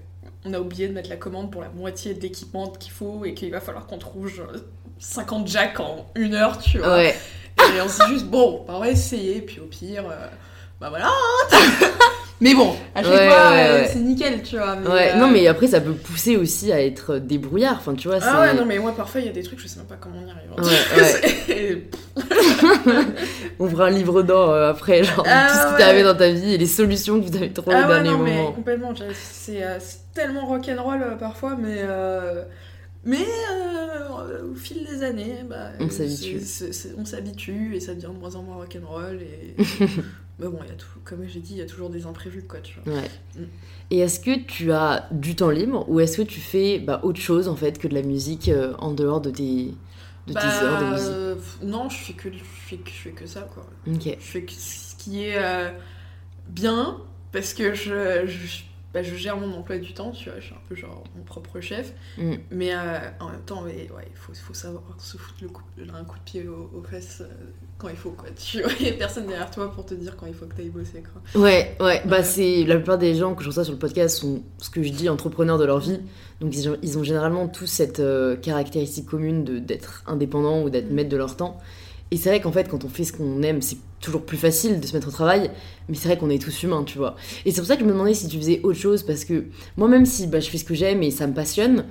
[0.44, 3.34] on a oublié de mettre la commande pour la moitié de l'équipement qu'il faut et
[3.34, 4.52] qu'il va falloir qu'on trouve genre,
[4.98, 6.96] 50 jacks en une heure, tu vois.
[6.96, 7.16] Ouais,
[7.76, 10.26] Et on se dit juste, bon, bah, on va essayer, puis au pire, euh,
[10.80, 11.10] bah voilà.
[12.40, 13.90] mais bon, à chaque Ouais, fois, ouais, euh, ouais.
[13.92, 14.76] c'est nickel, tu vois.
[14.76, 15.10] mais, ouais.
[15.14, 17.76] euh, Non, mais après, ça peut pousser aussi à être débrouillard.
[17.78, 18.18] Enfin, tu vois.
[18.22, 19.96] Ah ouais, non, mais moi, parfois, il y a des trucs, je sais même pas
[20.00, 20.50] comment on y arrive.
[20.56, 20.62] Ouais,
[21.02, 21.28] ouais.
[21.46, 21.82] C'est-
[23.60, 25.76] On fera un livre d'or euh, après, genre Ah tout ce qui ouais.
[25.78, 27.94] t'est arrivé dans ta vie et les solutions que vous avez trouvées Ah au ouais,
[28.02, 28.92] dernier non, mais complètement.
[29.14, 29.78] C'est euh,
[30.14, 31.76] tellement rock'n'roll euh, parfois, mais.
[31.78, 32.44] euh,
[33.04, 36.40] Mais euh, au fil des années, bah, On s'habitue.
[36.98, 39.20] on s'habitue et ça devient de moins en moins rock'n'roll.
[39.22, 39.54] Et...
[40.38, 42.60] mais bon, y a tout, comme j'ai dit, il y a toujours des imprévus, quoi,
[42.60, 42.94] tu vois.
[43.00, 43.10] Ouais.
[43.36, 43.44] Mm.
[43.90, 47.20] Et est-ce que tu as du temps libre ou est-ce que tu fais bah, autre
[47.20, 49.74] chose en fait que de la musique euh, en dehors de tes,
[50.26, 51.16] de tes Bah, heures de musique?
[51.16, 53.66] euh, non, je fais, que, je, fais, que- je fais que ça, quoi.
[53.86, 55.70] Je fais que ce qui est euh,
[56.48, 56.98] bien,
[57.32, 58.62] parce que je, je,
[58.94, 61.22] bah, je gère mon emploi du temps, tu vois, je suis un peu genre mon
[61.22, 61.92] propre chef.
[62.16, 62.34] Mm.
[62.50, 65.62] Mais euh, en même temps, ouais, ouais, il faut, faut savoir se foutre le coup,
[65.94, 67.26] un coup de pied aux, aux fesses euh,
[67.76, 68.28] quand il faut, quoi.
[68.36, 70.54] Tu vois, il n'y a personne derrière toi pour te dire quand il faut que
[70.54, 71.40] tu ailles bosser, quoi.
[71.40, 74.42] Ouais, ouais, bah c'est la plupart des gens que je reçois sur le podcast sont
[74.58, 76.00] ce que je dis entrepreneurs de leur vie.
[76.40, 80.90] Donc ils ont, ils ont généralement tous cette euh, caractéristique commune d'être indépendants ou d'être
[80.90, 80.94] Mm.
[80.94, 81.58] maître de leur temps.
[82.10, 84.80] Et c'est vrai qu'en fait, quand on fait ce qu'on aime, c'est toujours plus facile
[84.80, 85.50] de se mettre au travail.
[85.88, 87.16] Mais c'est vrai qu'on est tous humains, tu vois.
[87.44, 89.44] Et c'est pour ça que je me demandais si tu faisais autre chose parce que
[89.76, 91.84] moi, même si bah, je fais ce que j'aime et ça me passionne,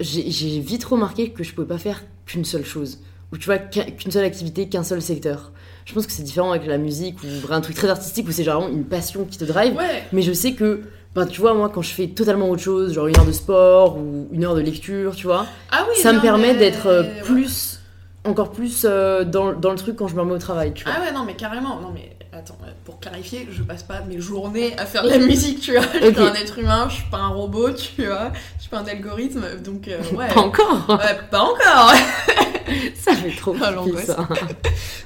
[0.00, 3.00] j'ai vite remarqué que je pouvais pas faire qu'une seule chose.
[3.32, 5.52] Ou tu vois, qu'un- qu'une seule activité, qu'un seul secteur.
[5.84, 8.44] Je pense que c'est différent avec la musique ou un truc très artistique où c'est
[8.44, 9.74] genre une passion qui te drive.
[9.76, 10.82] Ouais, Mais je sais que,
[11.14, 13.96] ben, tu vois, moi, quand je fais totalement autre chose, genre une heure de sport
[13.98, 17.02] ou une heure de lecture, tu vois, ah oui, ça me permet mais- d'être euh,
[17.24, 17.79] plus,
[18.24, 20.92] encore plus euh, dans, dans le truc quand je me remets au travail, tu vois.
[20.96, 21.80] Ah ouais, non, mais carrément.
[21.80, 25.18] Non, mais attends, euh, pour clarifier, je passe pas mes journées à faire de la
[25.26, 25.82] musique, tu vois.
[25.94, 28.30] Je suis un être humain, je suis pas un robot, tu vois.
[28.56, 30.28] Je suis pas un algorithme, donc euh, ouais.
[30.28, 31.92] Pas encore Ouais, pas encore.
[32.94, 33.72] Ça fait trop Ah,
[34.04, 34.28] ça.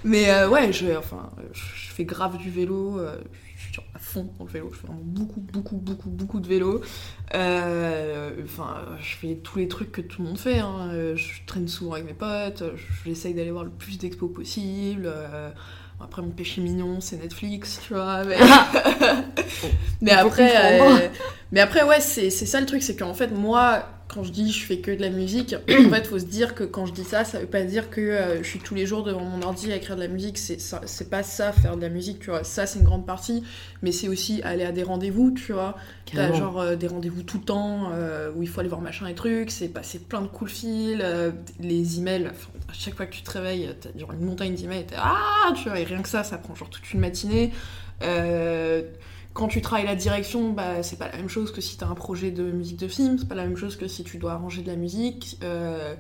[0.03, 1.63] Mais euh, ouais, je, enfin, je
[1.95, 3.01] fais grave du vélo.
[3.54, 4.71] je suis à fond dans le vélo.
[4.73, 6.81] Je fais vraiment beaucoup, beaucoup, beaucoup, beaucoup de vélo.
[7.35, 10.59] Euh, Enfin, je fais tous les trucs que tout le monde fait.
[10.61, 10.91] hein.
[10.93, 12.63] Euh, Je traîne souvent avec mes potes.
[12.77, 15.05] je- J'essaye d'aller voir le plus d'expos possible.
[15.07, 15.51] euh,
[16.01, 18.25] Après, mon péché mignon, c'est Netflix, tu vois.
[18.25, 18.37] Mais,
[20.11, 21.09] après, euh,
[21.53, 23.85] mais après, ouais, c'est ça le truc, c'est qu'en fait, moi,
[24.15, 26.63] quand je dis je fais que de la musique, en fait, faut se dire que
[26.65, 29.03] quand je dis ça, ça veut pas dire que euh, je suis tous les jours
[29.03, 30.39] devant mon ordi à écrire de la musique.
[30.39, 32.45] C'est ça- c'est pas ça, faire de la musique, tu vois.
[32.45, 33.43] Ça, c'est une grande partie,
[33.83, 35.77] mais c'est aussi aller à des rendez-vous, tu vois.
[36.17, 39.07] T'as genre euh, des rendez-vous tout le temps euh, où il faut aller voir machin
[39.09, 41.07] et trucs, c'est passer plein de coups de fil,
[41.61, 42.27] les emails.
[42.27, 45.53] à chaque fois que tu te réveilles, t'as genre une montagne d'emails, et t'es ah,
[45.57, 47.53] tu vois, et rien que ça, ça prend genre toute une matinée.
[48.03, 48.83] Euh,
[49.35, 51.95] quand tu travailles la direction, bah, c'est pas la même chose que si t'as un
[51.95, 54.63] projet de musique de film, c'est pas la même chose que si tu dois arranger
[54.63, 55.39] de la musique.
[55.43, 55.95] Euh,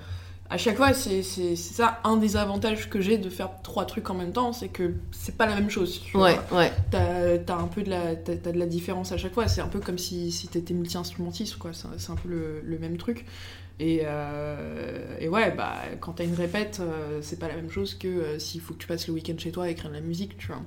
[0.50, 1.22] à chaque fois, c'est
[1.56, 4.94] ça un des avantages que j'ai de faire trois trucs en même temps, c'est que
[5.10, 6.00] c'est pas la même chose.
[6.02, 6.16] tu.
[6.16, 6.70] Ouais, ouais.
[6.90, 9.48] T'as t'as un peu de la, t'as- t'as de la différence à chaque fois.
[9.48, 11.72] C'est un peu comme si, si t'étais multi-instrumentiste, quoi.
[11.72, 13.24] C'est c'est un peu le, le même truc.
[13.80, 17.94] Et, euh, et ouais, bah, quand t'as une répète, euh, c'est pas la même chose
[17.94, 20.00] que euh, s'il faut que tu passes le week-end chez toi à écrire de la
[20.02, 20.60] musique, tu vois.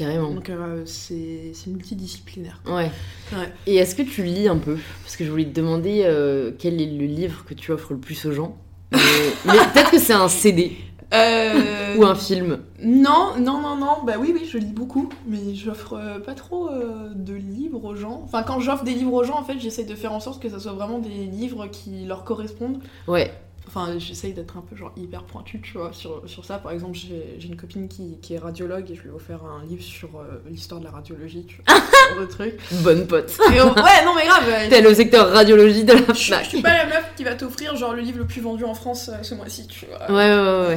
[0.00, 0.32] Carrément.
[0.32, 2.60] Donc euh, c'est c'est multidisciplinaire.
[2.66, 2.90] Ouais.
[3.32, 3.52] Ouais.
[3.66, 4.78] Et est-ce que tu lis un peu?
[5.02, 7.98] Parce que je voulais te demander euh, quel est le livre que tu offres le
[8.00, 8.56] plus aux gens?
[8.92, 8.98] Mais,
[9.44, 10.76] mais peut-être que c'est un CD
[11.12, 12.60] Euh, ou un film.
[12.82, 16.68] Non, non, non, non, bah oui, oui, je lis beaucoup, mais j'offre euh, pas trop
[16.70, 18.22] euh, de livres aux gens.
[18.24, 20.48] Enfin, quand j'offre des livres aux gens, en fait, j'essaie de faire en sorte que
[20.48, 22.78] ça soit vraiment des livres qui leur correspondent.
[23.08, 23.32] Ouais.
[23.72, 26.58] Enfin, j'essaye d'être un peu genre hyper pointu, tu vois, sur, sur ça.
[26.58, 29.44] Par exemple, j'ai j'ai une copine qui, qui est radiologue et je lui ai offert
[29.44, 32.54] un livre sur euh, l'histoire de la radiologie, tu vois, ce genre de truc.
[32.82, 33.30] Bonne pote.
[33.54, 36.48] Et on- ouais, non, mais grave, euh, T'es le secteur radiologie de la je, je
[36.48, 39.08] suis pas la meuf qui va t'offrir genre le livre le plus vendu en France
[39.08, 40.10] euh, ce mois-ci, tu vois.
[40.10, 40.76] Ouais, ouais,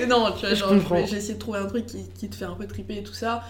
[0.00, 0.06] ouais.
[0.08, 0.72] non, tu vois, Je genre,
[1.06, 3.14] j'ai essayé de trouver un truc qui, qui te fait un peu triper et tout
[3.14, 3.44] ça.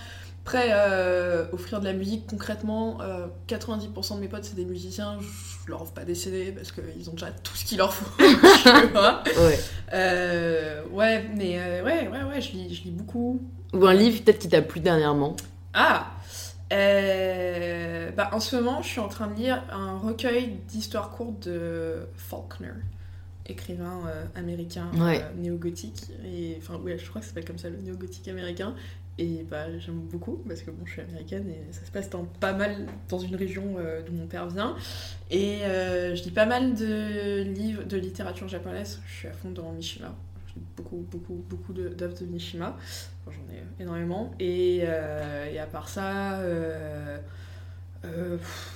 [0.46, 5.18] Après, euh, offrir de la musique, concrètement, euh, 90% de mes potes, c'est des musiciens.
[5.20, 8.04] Je leur offre pas des CD parce qu'ils ont déjà tout ce qu'il leur faut.
[8.22, 9.59] Ouais.
[9.94, 13.40] Euh, ouais, mais euh, ouais, ouais, ouais, je lis, je lis beaucoup.
[13.72, 15.35] Ou un livre peut-être qui t'a plu dernièrement.
[15.72, 16.09] Ah
[16.72, 21.48] euh, bah, En ce moment, je suis en train de lire un recueil d'histoires courtes
[21.48, 22.72] de Faulkner,
[23.46, 25.22] écrivain euh, américain Ouais.
[25.22, 26.02] euh, néo-gothique.
[26.24, 28.74] Et, enfin, ouais, je crois que ça s'appelle comme ça, le néo-gothique américain.
[29.18, 32.24] Et bah, j'aime beaucoup parce que bon, je suis américaine et ça se passe dans,
[32.24, 34.74] pas mal dans une région euh, d'où mon père vient.
[35.31, 39.00] Et euh, je lis pas mal de livres de littérature japonaise.
[39.07, 40.12] Je suis à fond dans Mishima.
[40.48, 42.77] Je lis beaucoup, beaucoup, beaucoup de- d'œuvres de Mishima.
[43.27, 44.33] Enfin, J'en ai énormément.
[44.40, 46.40] Et, euh, et à part ça,
[48.03, 48.72] pff,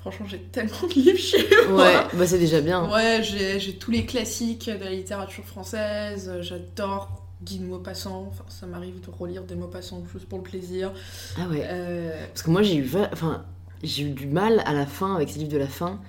[0.00, 1.76] franchement, j'ai tellement de livres chez moi.
[1.84, 2.90] Ouais, bah c'est déjà bien.
[2.90, 6.32] Ouais, j'ai tous les classiques de la littérature française.
[6.40, 8.26] J'adore Guy de Maupassant.
[8.30, 10.92] Enfin, ça m'arrive de relire des Maupassant juste pour le plaisir.
[11.38, 11.64] Ah ouais.
[11.64, 13.44] Euh, Parce que moi j'ai eu, enfin,
[13.82, 16.00] j'ai eu du mal à la fin avec ces livres de la fin.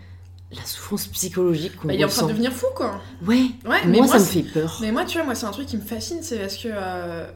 [0.51, 2.99] La souffrance psychologique qu'on bah, il est en train de devenir fou, quoi.
[3.23, 4.79] Ouais, Ouais, moi, ça me fait peur.
[4.81, 7.29] Mais moi, tu vois, moi, c'est un truc qui me fascine, c'est parce que euh,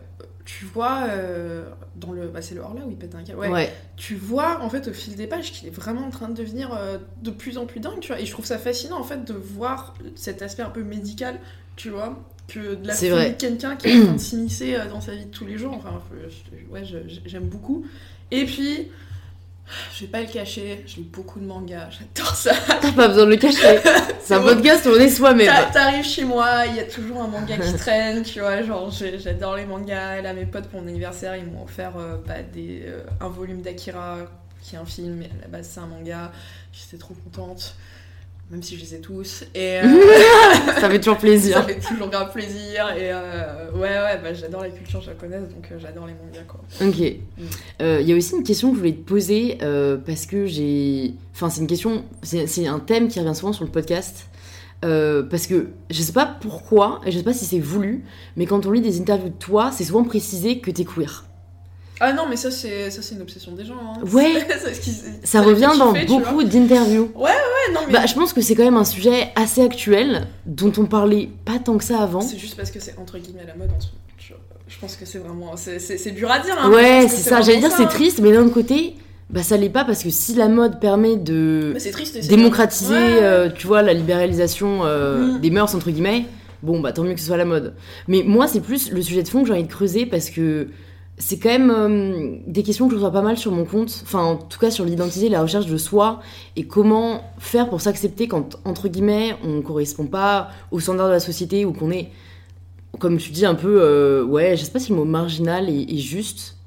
[0.45, 2.27] tu vois, euh, dans le.
[2.29, 3.37] Bah, c'est le hors là où il pète un câble.
[3.37, 3.49] Ouais.
[3.51, 3.73] Ouais.
[3.97, 6.75] Tu vois, en fait, au fil des pages, qu'il est vraiment en train de devenir
[7.21, 8.19] de plus en plus dingue, tu vois.
[8.19, 11.39] Et je trouve ça fascinant, en fait, de voir cet aspect un peu médical,
[11.75, 12.17] tu vois.
[12.53, 13.29] Que de la folie vrai.
[13.31, 15.57] de quelqu'un qui est en train de s'immiscer euh, dans sa vie de tous les
[15.57, 15.73] jours.
[15.73, 16.01] Enfin,
[16.69, 16.83] ouais,
[17.25, 17.85] j'aime beaucoup.
[18.31, 18.89] Et puis.
[19.95, 22.51] Je vais pas le cacher, je lis beaucoup de mangas, j'adore ça.
[22.81, 23.79] T'as pas besoin de le cacher.
[24.21, 24.47] C'est un bon.
[24.47, 25.47] podcast où on est soi-même.
[25.47, 28.91] T'a- T'arrives chez moi, il y a toujours un manga qui traîne, tu vois, genre
[28.91, 30.21] j'adore les mangas.
[30.21, 33.61] Là, mes potes pour mon anniversaire, ils m'ont offert euh, bah, des, euh, un volume
[33.61, 34.17] d'Akira,
[34.61, 36.33] qui est un film, mais à la base c'est un manga.
[36.73, 37.75] J'étais trop contente,
[38.51, 39.43] même si je les ai tous.
[39.55, 39.83] Et euh,
[40.79, 41.65] Ça fait toujours ça plaisir.
[41.65, 42.89] fait toujours grave plaisir.
[42.97, 46.61] Et euh, ouais, ouais, bah, j'adore la culture japonaise, donc euh, j'adore les mangas, quoi.
[46.85, 46.99] Ok.
[46.99, 49.57] Il y a aussi une question que je voulais te poser
[50.05, 51.13] parce que j'ai.
[51.33, 52.03] Enfin, c'est une question.
[52.21, 54.27] C'est un thème qui revient souvent sur le podcast.
[54.81, 58.03] Parce que je sais pas pourquoi, et je sais pas si c'est voulu,
[58.35, 61.25] mais quand on lit des interviews de toi, c'est souvent précisé que t'es queer.
[62.05, 63.75] Ah non, mais ça c'est ça c'est une obsession des gens.
[63.75, 63.99] Hein.
[64.11, 64.45] Ouais.
[65.23, 67.11] Ça revient dans beaucoup d'interviews.
[67.15, 67.31] Ouais,
[67.73, 70.85] non, mais Bah, je pense que c'est quand même un sujet assez actuel dont on
[70.85, 72.21] parlait pas tant que ça avant.
[72.21, 73.99] C'est juste parce que c'est entre guillemets la mode en ce moment.
[74.17, 74.33] Je,
[74.67, 75.55] je pense que c'est vraiment.
[75.55, 76.55] C'est dur à dire.
[76.59, 77.41] Hein, Ouais, c'est ça.
[77.41, 77.87] J'allais dire c'est hein.
[77.87, 78.95] triste, mais d'un côté,
[79.29, 82.27] bah ça l'est pas parce que si la mode permet de triste.
[82.27, 82.93] démocratiser.
[82.93, 83.19] Ouais, ouais.
[83.23, 85.39] euh, tu vois, la libéralisation euh, Mm.
[85.41, 86.25] des mœurs entre guillemets,
[86.61, 87.73] bon bah tant mieux que ce soit la mode.
[88.07, 90.67] Mais moi, c'est plus le sujet de fond que j'ai envie de creuser parce que
[91.17, 94.23] c'est quand même euh, des questions que je reçois pas mal sur mon compte, enfin
[94.23, 96.21] en tout cas sur l'identité, la recherche de soi
[96.55, 101.19] et comment faire pour s'accepter quand entre guillemets on correspond pas aux standards de la
[101.19, 102.09] société ou qu'on est,
[102.99, 105.83] comme tu dis un peu, euh, ouais, je sais pas si le mot marginal est,
[105.83, 106.57] est juste.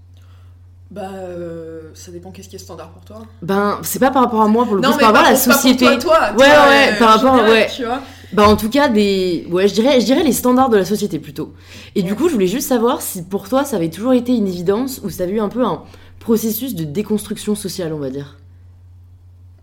[0.91, 3.23] Bah, euh, ça dépend qu'est-ce qui est standard pour toi.
[3.43, 5.37] Ben c'est pas par rapport à moi pour le coup, c'est par rapport à la
[5.37, 5.85] pour- pas pour société.
[5.85, 7.69] toi, toi, Ouais, toi, ouais, euh, par rapport- général, ouais.
[7.75, 8.01] Tu vois.
[8.33, 11.19] Bah en tout cas des ouais je dirais je dirais les standards de la société
[11.19, 11.55] plutôt.
[11.97, 14.47] Et du coup je voulais juste savoir si pour toi ça avait toujours été une
[14.47, 15.83] évidence ou si t'avais eu un peu un
[16.21, 18.37] processus de déconstruction sociale on va dire.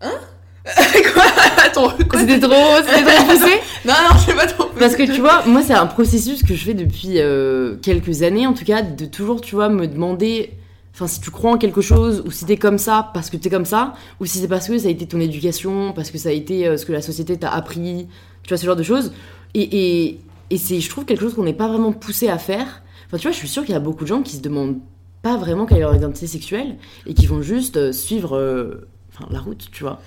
[1.14, 1.22] quoi?
[1.64, 2.20] Attends, quoi?
[2.20, 2.52] C'était trop
[2.86, 3.52] c'était trop poussé?
[3.84, 4.64] Non, non, c'est pas trop.
[4.78, 8.46] parce que tu vois moi c'est un processus que je fais depuis euh, quelques années
[8.46, 10.54] en tout cas de toujours tu vois me demander
[10.94, 13.50] enfin si tu crois en quelque chose ou si t'es comme ça parce que t'es
[13.50, 16.28] comme ça ou si c'est parce que ça a été ton éducation parce que ça
[16.28, 18.06] a été euh, ce que la société t'a appris
[18.44, 19.12] tu vois ce genre de choses.
[19.54, 22.82] Et, et, et c'est je trouve quelque chose qu'on n'est pas vraiment poussé à faire.
[23.06, 24.78] Enfin tu vois je suis sûre qu'il y a beaucoup de gens qui se demandent
[25.22, 26.76] pas vraiment quelle est leur identité sexuelle
[27.06, 28.86] et qui vont juste euh, suivre euh,
[29.30, 30.00] la route tu vois.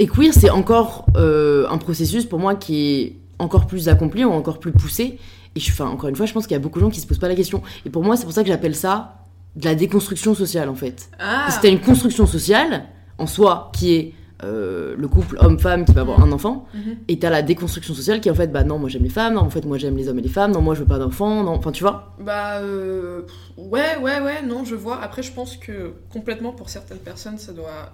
[0.00, 4.58] Et queer c'est encore un processus pour moi qui est encore plus accompli ou encore
[4.58, 5.18] plus poussé.
[5.54, 6.98] Et je, enfin, encore une fois je pense qu'il y a beaucoup de gens qui
[6.98, 7.62] se posent pas la question.
[7.86, 9.21] Et pour moi c'est pour ça que j'appelle ça
[9.56, 12.84] de la déconstruction sociale en fait Ah, t'as une construction sociale
[13.18, 16.96] en soi qui est euh, le couple homme-femme qui va avoir un enfant Mhm.
[17.06, 19.34] et t'as la déconstruction sociale qui est en fait bah non moi j'aime les femmes
[19.34, 20.98] non en fait moi j'aime les hommes et les femmes non moi je veux pas
[20.98, 23.22] d'enfants non enfin tu vois Bah, euh,
[23.56, 25.00] ouais, ouais, ouais, non, je vois.
[25.00, 27.92] Après, je pense que complètement pour certaines personnes, ça doit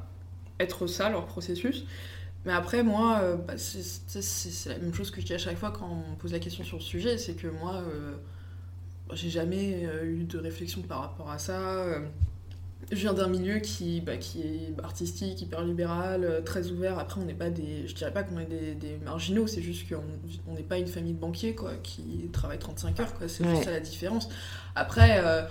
[0.58, 1.84] être ça, leur processus.
[2.46, 5.70] Mais après, moi, euh, bah, c'est la même chose que je dis à chaque fois
[5.70, 7.82] quand on me pose la question sur le sujet, c'est que moi,
[9.14, 11.58] j'ai jamais euh, eu de réflexion par rapport à ça.
[11.60, 12.00] euh.
[12.90, 16.98] je viens d'un milieu qui, bah, qui est artistique, hyper libéral, euh, très ouvert.
[16.98, 17.86] Après, on n'est pas des.
[17.86, 20.02] Je dirais pas qu'on est des, des marginaux, c'est juste qu'on
[20.46, 23.28] on n'est pas une famille de banquiers, quoi, qui travaillent 35 heures, quoi.
[23.28, 23.50] C'est Ouais.
[23.50, 24.28] juste ça la différence.
[24.74, 25.42] Après, euh,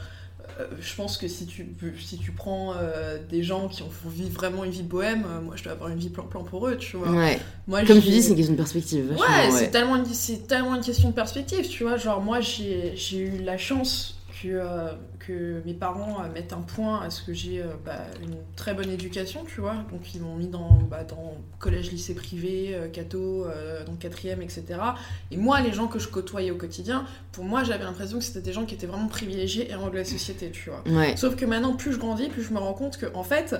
[0.80, 1.68] je pense que si tu,
[2.04, 5.56] si tu prends euh, des gens qui ont vivre vraiment une vie bohème, euh, moi
[5.56, 7.12] je dois avoir une vie plan-plan pour eux, tu vois.
[7.12, 10.06] ouais Moi, comme tu dis c'est une question de perspective Ouais, vachement, c'est tellement, une-
[10.06, 11.98] c'est tellement une question de perspective, tu vois.
[11.98, 17.02] Genre, moi, j'ai eu la chance, que, euh, que mes parents euh, mettent un point
[17.02, 19.76] à ce que j'ai euh, bah, une très bonne éducation, tu vois.
[19.92, 23.48] Donc ils m'ont mis dans, bah, dans collège, lycée privé, catho,
[23.86, 24.66] dans quatrième, etc.
[25.32, 28.42] Et moi, les gens que je côtoyais au quotidien, pour moi, j'avais l'impression que c'était
[28.42, 30.84] des gens qui étaient vraiment privilégiés et en de la société, tu vois.
[30.88, 31.16] Ouais.
[31.16, 33.56] Sauf que maintenant, plus je grandis, plus je me rends compte que, en fait,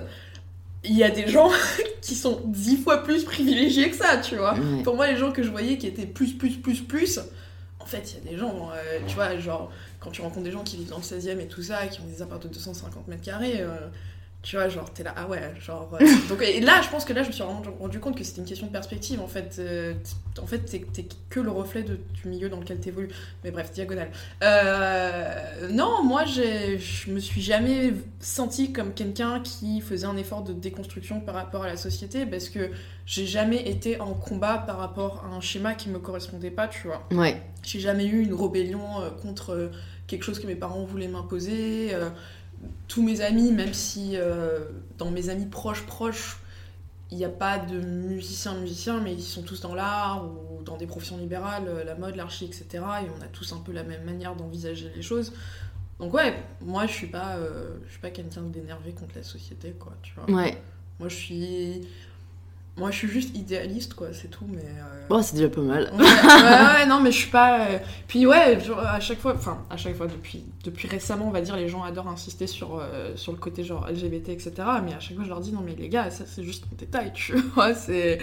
[0.84, 1.50] il y a des gens
[2.02, 4.54] qui sont dix fois plus privilégiés que ça, tu vois.
[4.54, 4.82] Ouais.
[4.82, 7.20] Pour moi, les gens que je voyais qui étaient plus, plus, plus, plus,
[7.80, 10.50] en fait, il y a des gens, euh, tu vois, genre, quand tu rencontres des
[10.50, 13.08] gens qui vivent dans le 16e et tout ça, qui ont des apparts de 250
[13.08, 13.88] mètres carrés, euh,
[14.42, 15.90] tu vois, genre, t'es là, ah ouais, genre.
[16.00, 18.22] euh, donc, et là, je pense que là, je me suis rendu, rendu compte que
[18.24, 19.56] c'était une question de perspective, en fait.
[19.58, 19.94] euh,
[20.40, 23.08] en fait, t'es t'es que le reflet de- du milieu dans lequel t'évolues.
[23.42, 24.10] Mais bref, diagonale.
[24.42, 30.42] Euh, non, moi, j'ai- je me suis jamais sentie comme quelqu'un qui faisait un effort
[30.42, 32.70] de déconstruction par rapport à la société, parce que
[33.06, 36.86] j'ai jamais été en combat par rapport à un schéma qui me correspondait pas, tu
[36.86, 37.02] vois.
[37.12, 37.40] Ouais.
[37.62, 39.70] J'ai jamais eu une rébellion euh, contre
[40.06, 41.90] quelque chose que mes parents voulaient m'imposer.
[42.88, 44.60] Tous mes amis, même si euh,
[44.96, 46.38] dans mes amis proches, proches,
[47.10, 50.76] il n'y a pas de musiciens, musiciens, mais ils sont tous dans l'art ou dans
[50.76, 52.66] des professions libérales, euh, la mode, l'archi, etc.
[52.74, 55.32] Et on a tous un peu la même manière d'envisager les choses.
[55.98, 59.72] Donc ouais, moi je suis pas, euh, je suis pas quelqu'un d'énervé contre la société,
[59.72, 60.30] quoi, tu vois.
[60.30, 60.60] Ouais.
[61.00, 61.88] Moi je suis,
[62.78, 64.58] moi je suis juste idéaliste, quoi, c'est tout, mais.
[64.62, 65.90] euh, Bon, c'est déjà pas mal.
[65.94, 66.04] Ouais, ouais,
[66.80, 67.60] ouais, non, mais je suis pas.
[67.60, 71.30] euh, Puis ouais, genre, à chaque fois, enfin, à chaque fois, depuis, depuis récemment, on
[71.30, 74.52] va dire, les gens adorent insister sur, euh, sur le côté genre LGBT, etc.
[74.84, 76.76] Mais à chaque fois, je leur dis, non, mais les gars, ça, c'est juste un
[76.76, 77.72] détail, tu vois.
[77.74, 78.18] C'est.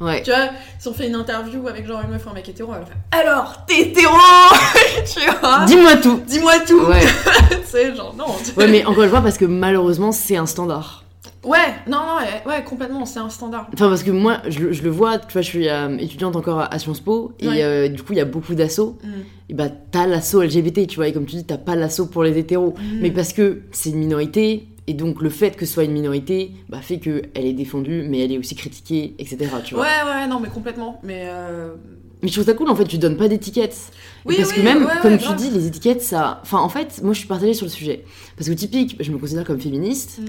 [0.00, 0.22] Ouais.
[0.22, 2.72] Tu vois, si on fait une interview avec genre une meuf ou un mec hétéro,
[2.72, 4.14] elle faire Alors, t'es hétéro
[5.12, 6.22] Tu vois Dis-moi tout.
[6.26, 7.00] Dis-moi tout Ouais.
[7.64, 8.26] Sais, genre, non.
[8.56, 11.02] Ouais, mais encore une fois, parce que malheureusement, c'est un standard.
[11.44, 13.68] Ouais, non, non, ouais, ouais, complètement, c'est un standard.
[13.72, 16.34] Enfin, parce que moi, je, le- je le vois, tu vois, je suis euh, étudiante
[16.34, 17.62] encore à Sciences Po, et Ouais.
[17.62, 18.98] euh, du coup, il y a beaucoup d'assauts.
[19.04, 19.08] Mm.
[19.50, 22.24] Et bah, t'as l'assaut LGBT, tu vois, et comme tu dis, t'as pas l'assaut pour
[22.24, 22.74] les hétéros.
[22.76, 22.98] Mm.
[23.00, 26.50] Mais parce que c'est une minorité, et donc le fait que ce soit une minorité,
[26.68, 29.38] bah, fait qu'elle est défendue, mais elle est aussi critiquée, etc.
[29.64, 29.84] Tu vois.
[29.84, 30.98] Ouais, ouais, non, mais complètement.
[31.04, 31.22] Mais.
[31.26, 31.74] euh,
[32.22, 33.76] Mais je trouve ça cool, en fait, tu donnes pas d'étiquettes.
[34.24, 36.40] Et Oui, parce oui, que même, ouais, comme ouais, tu dis, les étiquettes, ça.
[36.42, 38.04] Enfin, en fait, moi, je suis partagée sur le sujet.
[38.36, 40.20] Parce que typique, je me considère comme féministe.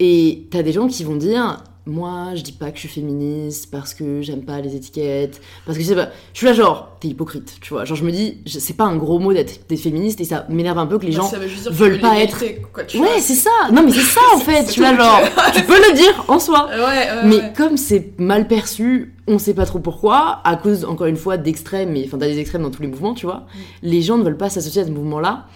[0.00, 1.62] Et t'as des gens qui vont dire.
[1.86, 5.42] Moi, je dis pas que je suis féministe parce que j'aime pas les étiquettes.
[5.66, 6.08] Parce que je sais pas.
[6.32, 7.84] Je suis là, genre, t'es hypocrite, tu vois.
[7.84, 10.86] Genre, je me dis, c'est pas un gros mot d'être féministe et ça m'énerve un
[10.86, 11.28] peu que les bah, gens.
[11.28, 13.08] ça veut juste dire veulent pas l'égalité, quoi, tu vois.
[13.08, 13.50] Ouais, c'est ça.
[13.70, 14.64] Non, mais c'est ça, en fait.
[14.64, 15.20] Tu vois, genre,
[15.54, 16.70] tu peux le dire en soi.
[16.70, 17.52] Ouais, ouais, Mais ouais.
[17.54, 21.94] comme c'est mal perçu, on sait pas trop pourquoi, à cause, encore une fois, d'extrêmes,
[21.96, 23.44] et enfin, t'as des extrêmes dans tous les mouvements, tu vois.
[23.54, 23.58] Mm.
[23.82, 25.48] Les gens ne veulent pas s'associer à ce mouvement-là.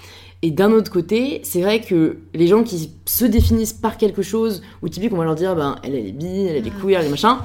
[0.43, 4.63] Et d'un autre côté, c'est vrai que les gens qui se définissent par quelque chose,
[4.83, 7.01] ou typique, on va leur dire, ben, elle, elle est bi, elle, elle est queer,
[7.01, 7.39] elle est machin.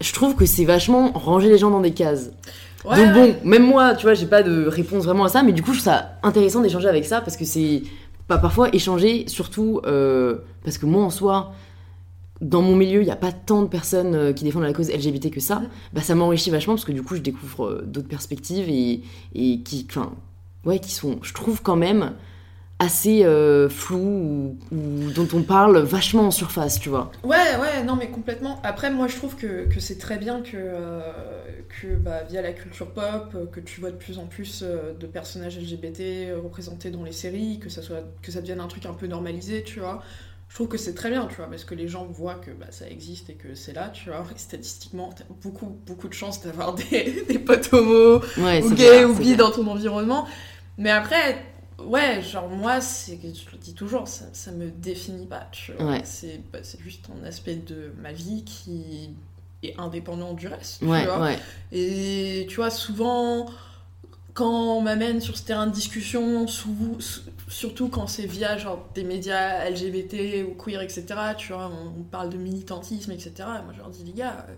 [0.00, 2.30] Je trouve que c'est vachement ranger les gens dans des cases.
[2.84, 3.36] Ouais, Donc bon, ouais.
[3.44, 5.78] même moi, tu vois, j'ai pas de réponse vraiment à ça, mais du coup, je
[5.78, 7.82] trouve ça intéressant d'échanger avec ça parce que c'est
[8.26, 11.52] pas parfois échanger, surtout euh, parce que moi en soi,
[12.40, 14.90] dans mon milieu, il n'y a pas tant de personnes euh, qui défendent la cause
[14.90, 15.62] LGBT que ça.
[15.92, 19.02] Bah ça m'enrichit vachement parce que du coup, je découvre euh, d'autres perspectives et,
[19.34, 20.12] et qui, enfin,
[20.68, 22.12] ouais, qui sont, je trouve quand même
[22.78, 27.10] assez euh, floues ou, ou dont on parle vachement en surface, tu vois.
[27.24, 28.60] Ouais, ouais, non, mais complètement.
[28.62, 31.00] Après, moi, je trouve que, que c'est très bien que, euh,
[31.80, 34.92] que bah, via la culture pop, euh, que tu vois de plus en plus euh,
[34.92, 38.86] de personnages LGBT représentés dans les séries, que ça, soit, que ça devienne un truc
[38.86, 40.00] un peu normalisé, tu vois.
[40.48, 42.66] Je trouve que c'est très bien, tu vois, parce que les gens voient que bah,
[42.70, 44.24] ça existe et que c'est là, tu vois.
[44.34, 48.74] Et statistiquement, t'as beaucoup, beaucoup de chances d'avoir des, des potes homos Ouais, ou c'est
[48.76, 50.26] gay clair, ou bi dans ton environnement.
[50.78, 51.44] Mais après,
[51.78, 55.48] ouais, genre moi, c'est, je le dis toujours, ça, ça me définit pas.
[55.52, 55.92] Tu vois.
[55.92, 56.00] Ouais.
[56.04, 59.10] C'est, bah, c'est juste un aspect de ma vie qui
[59.62, 60.82] est indépendant du reste.
[60.82, 61.20] Ouais, tu vois.
[61.20, 61.38] ouais.
[61.72, 63.50] Et tu vois, souvent,
[64.34, 66.46] quand on m'amène sur ce terrain de discussion,
[67.48, 71.04] surtout quand c'est via genre, des médias LGBT ou queer, etc.,
[71.36, 74.54] tu vois, on, on parle de militantisme, etc., moi je leur dis, les gars, euh,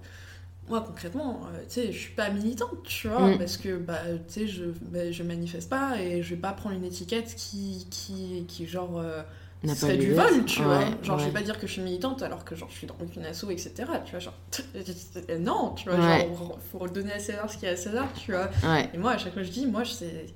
[0.70, 3.38] moi concrètement, euh, tu sais, je suis pas militante, tu vois, Mm.
[3.38, 6.74] parce que, bah, tu sais, je, bah, je manifeste pas et je vais pas prendre
[6.76, 8.98] une étiquette qui, qui, qui genre...
[8.98, 9.22] euh,
[9.66, 10.84] serait du vol, tu Ouais, vois.
[11.02, 12.96] Genre, je vais pas dire que je suis militante alors que genre je suis dans
[13.14, 13.72] une asso, etc.
[14.06, 14.38] Tu vois, genre,
[15.40, 16.28] non, tu vois, Ouais.
[16.36, 18.48] genre, faut redonner à César ce qui est à César, tu vois.
[18.94, 20.26] Et moi, à chaque fois, je dis, moi, je- c'est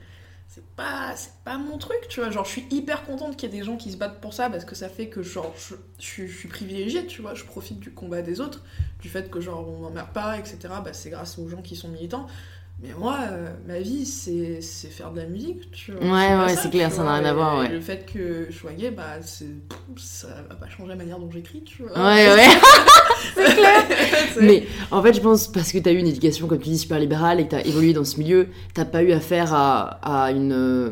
[0.54, 1.14] c'est pas,
[1.44, 2.30] pas mon truc, tu vois.
[2.30, 4.48] Genre, je suis hyper contente qu'il y ait des gens qui se battent pour ça
[4.50, 7.34] parce que ça fait que, genre, je, je suis- je suis privilégiée, tu vois.
[7.34, 8.62] Je profite du combat des autres,
[9.00, 10.58] du fait que, genre, on m'emmerde pas, etc.
[10.84, 12.26] Bah, c'est grâce aux gens qui sont militants.
[12.82, 16.02] Mais moi, euh, ma vie, c'est c'est faire de la musique, tu vois.
[16.02, 17.68] Ouais, ouais, c'est clair, ça n'a rien à voir, ouais.
[17.68, 19.46] Le fait que je sois gay, bah, c'est-
[19.96, 21.92] ça va pas changer la manière dont j'écris, tu vois.
[21.92, 22.46] Ouais, ouais.
[23.36, 23.84] c'est clair.
[24.42, 26.98] Mais en fait, je pense parce que t'as eu une éducation, comme tu dis, super
[26.98, 30.52] libérale et que t'as évolué dans ce milieu, t'as pas eu affaire à, à une.
[30.52, 30.90] euh,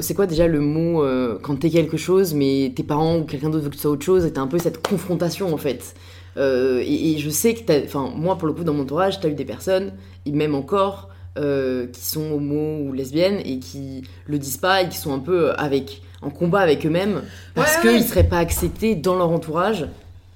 [0.00, 3.50] c'est quoi déjà le mot euh, quand t'es quelque chose, mais tes parents ou quelqu'un
[3.50, 5.94] d'autre veut que tu sois autre chose, et t'as un peu cette confrontation en fait.
[6.36, 9.34] Euh, et, je sais que enfin moi pour le coup dans mon entourage, t'as eu
[9.34, 9.92] des personnes,
[10.26, 14.88] et même encore, euh, qui sont homo ou lesbiennes et qui le disent pas et
[14.88, 17.22] qui sont un peu avec en combat avec eux-mêmes
[17.54, 19.86] parce qu'ils seraient pas acceptés dans leur entourage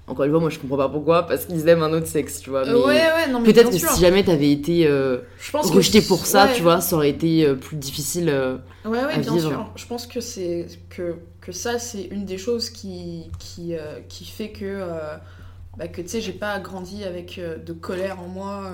[0.09, 2.51] encore une fois, moi je comprends pas pourquoi, parce qu'ils aiment un autre sexe, tu
[2.51, 2.65] vois.
[2.65, 5.19] Mais ouais, ouais, non, mais Peut-être que si jamais t'avais été euh,
[5.53, 8.29] rejeté pour ça, tu vois, ça aurait été euh, plus difficile.
[8.29, 9.73] Euh, ouais, ouais, bien sûr.
[9.75, 13.75] Je pense que, c'est, que, que ça, c'est une des choses qui, qui,
[14.09, 14.81] qui fait que,
[15.77, 18.71] bah, que tu sais, j'ai pas grandi avec de colère en moi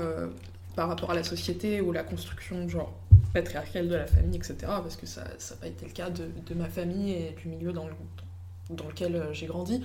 [0.76, 2.92] par rapport à la société ou la construction, genre
[3.34, 4.57] patriarcale de la famille, etc.
[4.61, 7.72] Parce que ça n'a pas été le cas de, de, ma famille et du milieu
[7.72, 7.88] dans,
[8.70, 9.82] dans lequel j'ai grandi.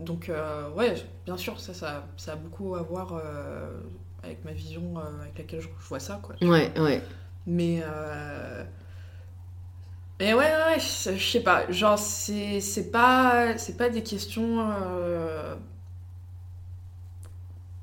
[0.00, 0.94] Donc, euh, ouais,
[1.24, 3.80] bien sûr, ça, ça, ça, a beaucoup à voir euh,
[4.22, 6.36] avec ma vision euh, avec laquelle je, vois ça, quoi.
[6.40, 7.02] Ouais, ouais.
[7.46, 7.82] Mais.
[10.20, 11.70] Mais ouais, ouais, je sais pas.
[11.70, 14.68] Genre, c'est pas, pas des questions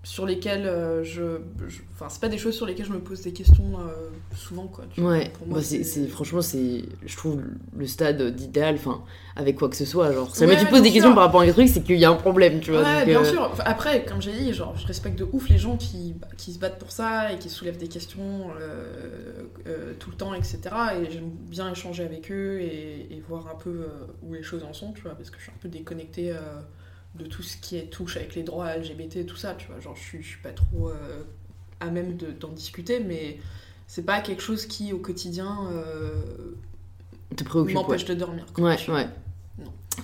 [0.06, 1.40] sur lesquelles euh, je,
[1.94, 4.86] Enfin, c'est pas des choses sur lesquelles je me pose des questions euh, souvent, quoi.
[4.98, 7.42] ouais, pour moi, bah, c'est, franchement, c'est, je trouve,
[7.76, 9.04] le stade d'idéal, enfin,
[9.36, 10.12] avec quoi que ce soit.
[10.12, 12.12] Genre, si tu poses des questions par rapport à un truc, c'est qu'il y a
[12.12, 12.84] un problème, tu vois.
[12.84, 13.52] Ouais, bien euh, sûr.
[13.66, 16.78] Après, comme j'ai dit, genre, je respecte de ouf les gens qui, qui se battent
[16.78, 18.50] pour ça et qui soulèvent des questions
[20.00, 20.60] tout le temps, etc.
[21.02, 23.88] Et j'aime bien échanger avec eux et, et voir un peu
[24.22, 26.34] où les choses en sont, tu vois, parce que je suis un peu déconnectée
[27.18, 29.80] de tout ce qui est touche avec les droits LGBT et tout ça, tu vois.
[29.80, 31.24] Genre, je suis, je suis pas trop euh,
[31.80, 33.38] à même d'en discuter, mais
[33.88, 36.22] c'est pas quelque chose qui, au quotidien, euh,
[37.36, 37.76] te préoccupe.
[37.76, 38.46] M'empêche de dormir.
[38.58, 39.08] ouais, ouais.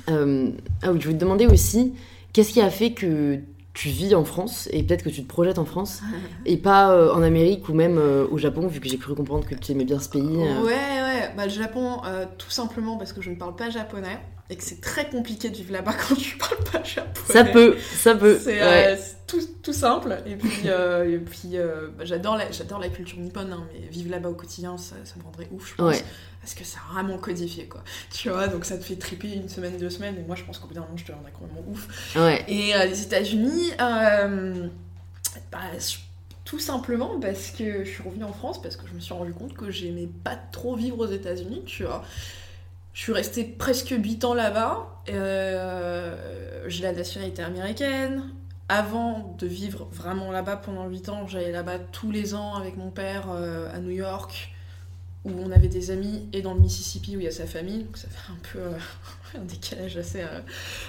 [0.10, 0.52] Euh,
[0.84, 1.94] ah oui, je voulais te demander aussi,
[2.32, 3.40] qu'est-ce qui a fait que
[3.74, 6.02] tu vis en France et peut-être que tu te projettes en France
[6.46, 9.74] et pas en Amérique ou même au Japon, vu que j'ai cru comprendre que tu
[9.74, 12.02] aimais bien ce pays Ouais, ouais, bah, le Japon,
[12.38, 14.18] tout simplement parce que je ne parle pas japonais
[14.52, 17.34] et que c'est très compliqué de vivre là-bas quand tu parles pas japonais.
[17.34, 18.38] Ça peut, ça peut.
[18.38, 20.22] C'est euh, tout, tout, simple.
[20.26, 24.30] Et puis, euh, et puis euh, bah, j'adore la, culture nippone, hein, mais vivre là-bas
[24.30, 26.04] au quotidien, ça, ça, me rendrait ouf, je pense.
[26.42, 27.84] Parce que c'est vraiment codifié, quoi.
[28.12, 30.60] Tu vois, donc ça te fait triper une semaine, deux semaines, et moi je pense
[30.60, 32.16] qu'au bout d'un moment, je te rendrais complètement ouf.
[32.16, 32.44] Ouais.
[32.48, 35.62] Et les États-Unis, bah,
[36.44, 39.34] tout simplement parce que je suis revenue en France, parce que je me suis rendu
[39.34, 42.04] compte que j'aimais pas trop vivre aux États-Unis, tu vois.
[42.94, 44.88] Je suis restée presque 8 ans là-bas.
[45.10, 48.24] Euh, j'ai la nationalité américaine.
[48.68, 52.90] Avant de vivre vraiment là-bas pendant 8 ans, j'allais là-bas tous les ans avec mon
[52.90, 54.54] père euh, à New York,
[55.26, 57.84] où on avait des amis, et dans le Mississippi où il y a sa famille.
[57.84, 58.78] Donc ça fait un peu euh,
[59.40, 60.24] un décalage assez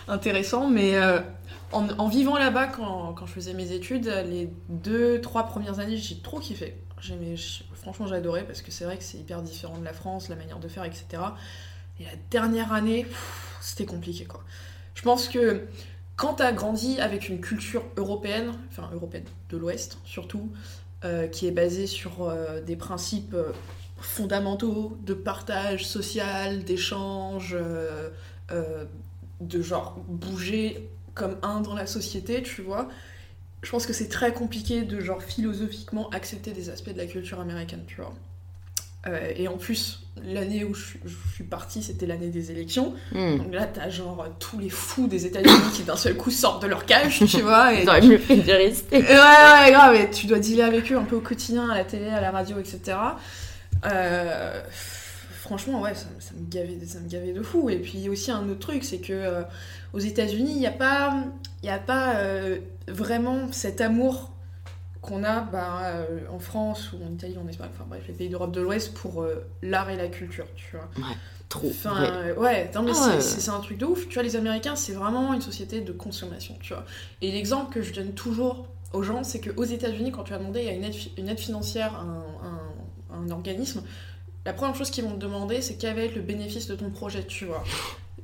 [0.09, 0.69] intéressant.
[0.69, 0.95] Mais
[1.73, 4.53] en, vivant là-bas, quand, quand, je faisais mes études, les
[4.85, 6.77] 2-3 premières années, j'ai trop kiffé.
[7.75, 10.37] Franchement, j'ai adoré parce que c'est vrai que c'est hyper différent de la France, la
[10.37, 11.21] manière de faire, etc.
[12.03, 13.07] Et la dernière année,
[13.61, 14.43] c'était compliqué quoi.
[14.95, 15.69] Je pense que
[16.17, 20.51] quand tu as grandi avec une culture européenne, enfin européenne de l'Ouest surtout,
[21.05, 23.53] euh, qui est basée sur euh, des principes euh,
[24.01, 27.57] fondamentaux de partage social, d'échange,
[29.41, 32.89] de genre bouger comme un dans la société, tu vois.
[33.63, 37.39] Je pense que c'est très compliqué de genre philosophiquement accepter des aspects de la culture
[37.39, 38.01] américaine, tu.
[39.07, 40.85] Euh, et en plus, l'année où je,
[41.35, 42.95] suis partie, c'était l'année des élections.
[43.13, 43.39] Hmm.
[43.39, 46.69] Donc là, t'as genre tous les fous des États-Unis qui d'un seul coup sortent de
[46.69, 47.75] leur cage, tu vois.
[47.75, 48.99] Et Ils mieux fait de rester.
[48.99, 49.95] Ouais, ouais, grave.
[49.97, 52.31] Et tu dois dealer avec eux un peu au quotidien, à la télé, à la
[52.31, 52.97] radio, etc.
[53.85, 54.61] Euh,
[55.33, 56.07] franchement, ouais, ça,
[56.39, 57.71] me gavait, ça me gavait de fou.
[57.71, 59.43] Et puis aussi un autre truc, c'est que euh,
[59.93, 61.25] aux États-Unis, il n'y a pas,
[61.65, 62.23] y a pas
[62.87, 64.32] vraiment cet amour
[65.03, 68.29] qu'on a bah, euh, en France ou en Italie, en Espagne, enfin bref, les pays
[68.29, 70.89] d'Europe de l'Ouest pour euh, l'art et la culture, tu vois.
[70.97, 71.17] Ouais,
[71.49, 71.69] trop.
[71.69, 74.07] Enfin, euh, ouais, non, mais ah c'est un truc de ouf.
[74.07, 76.85] Tu vois, les Américains, c'est vraiment une société de consommation, tu vois.
[77.21, 80.61] Et l'exemple que je donne toujours aux gens, c'est qu'aux États-Unis, quand tu as demandé
[80.61, 82.25] il y a une aide, une aide financière un,
[83.13, 83.83] un, organisme,
[84.47, 86.91] la première chose qu'ils vont te demander, c'est quel va être le bénéfice de ton
[86.91, 87.65] projet, tu vois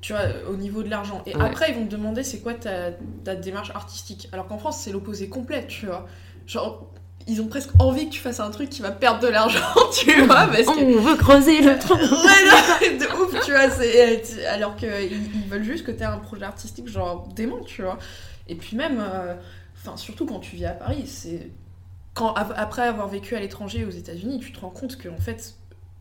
[0.01, 1.23] tu vois, au niveau de l'argent.
[1.27, 2.93] Et après, ils vont te demander c'est quoi ta,
[3.25, 4.29] ta démarche artistique.
[4.31, 6.07] Alors qu'en France, c'est l'opposé complet, tu vois.
[6.49, 6.91] Genre,
[7.29, 9.61] ils ont presque envie que tu fasses un truc qui va perdre de l'argent,
[9.93, 10.83] tu vois, parce que...
[10.83, 14.47] On veut creuser le trou Ouais, de ouf, tu vois, c'est...
[14.47, 17.99] Alors qu'ils ils veulent juste que tu aies un projet artistique, genre, dément, tu vois.
[18.49, 19.35] Et puis même, euh,
[19.77, 21.51] enfin, surtout quand tu vis à Paris, c'est...
[22.15, 25.55] Quand, après avoir vécu à l'étranger aux États-Unis, tu te rends compte que, en fait,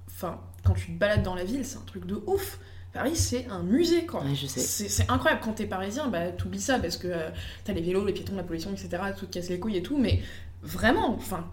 [0.09, 2.57] enfin, quand tu te balades dans la ville, c'est un truc de ouf.
[2.93, 4.23] Paris, c'est un musée, quoi.
[4.45, 5.41] C'est incroyable.
[5.43, 7.29] Quand t'es parisien, bah, t'oublies ça parce que euh,
[7.63, 8.89] t'as les vélos, les piétons, la pollution, etc.
[9.17, 9.97] Tout te casse les couilles et tout.
[9.97, 10.21] Mais
[10.63, 11.47] vraiment, enfin,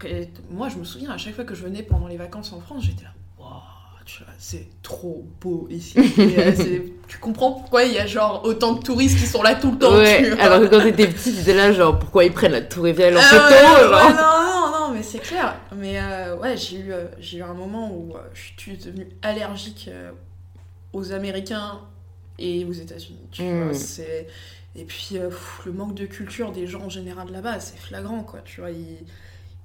[0.49, 2.83] moi, je me souviens à chaque fois que je venais pendant les vacances en France,
[2.83, 3.13] j'étais là,
[4.19, 5.97] vois, c'est trop beau ici.
[5.97, 9.55] Et, euh, tu comprends pourquoi il y a genre autant de touristes qui sont là
[9.55, 9.95] tout le temps.
[9.95, 12.87] Ouais, tu alors que quand t'étais petit, t'étais là, genre, pourquoi ils prennent la Tour
[12.87, 15.55] Eiffel en Ah photo ouais, ouais, non, non, non, mais c'est clair.
[15.75, 19.89] Mais euh, ouais, j'ai eu, euh, j'ai eu un moment où je suis devenue allergique
[20.95, 21.81] aux Américains
[22.39, 23.27] et aux États-Unis.
[23.31, 23.63] Tu Mm.
[23.63, 24.27] vois, c'est
[24.77, 28.23] et puis euh, pff, le manque de culture des gens en général là-bas, c'est flagrant
[28.23, 28.41] quoi.
[28.45, 29.05] Tu vois, ils,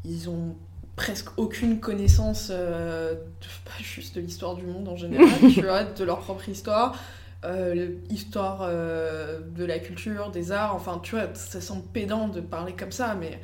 [0.05, 0.57] ils ont
[0.97, 3.21] presque aucune connaissance euh, de-
[3.67, 6.97] pas juste de l'histoire du monde en général, tu vois, de leur propre histoire.
[7.45, 12.41] euh, l'histoire euh, de la culture, des arts, enfin tu vois, ça semble pédant de
[12.43, 13.41] parler comme ça, mais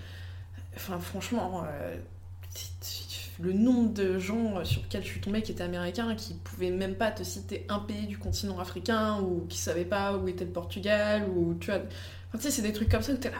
[0.76, 1.64] enfin franchement,
[3.43, 6.95] le nombre de gens sur lesquels je suis tombée qui étaient américains, qui pouvaient même
[6.95, 10.51] pas te citer un pays du continent africain, ou qui savaient pas où était le
[10.51, 11.80] Portugal, ou tu vois,
[12.28, 13.37] enfin, tu sais, c'est des trucs comme ça où t'es là.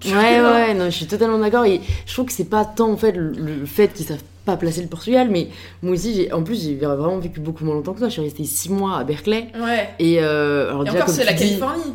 [0.00, 0.52] tu Ouais, vois.
[0.52, 1.64] ouais, non, je suis totalement d'accord.
[1.64, 4.56] Et je trouve que c'est pas tant en fait le, le fait qu'ils savent pas
[4.58, 5.48] placer le Portugal, mais
[5.82, 8.08] moi aussi, j'ai, en plus, j'ai vraiment vécu beaucoup moins longtemps que toi.
[8.08, 9.46] Je suis restée 6 mois à Berkeley.
[9.58, 9.88] Ouais.
[9.98, 11.94] Et, euh, alors Et déjà, encore, c'est la dis- Californie.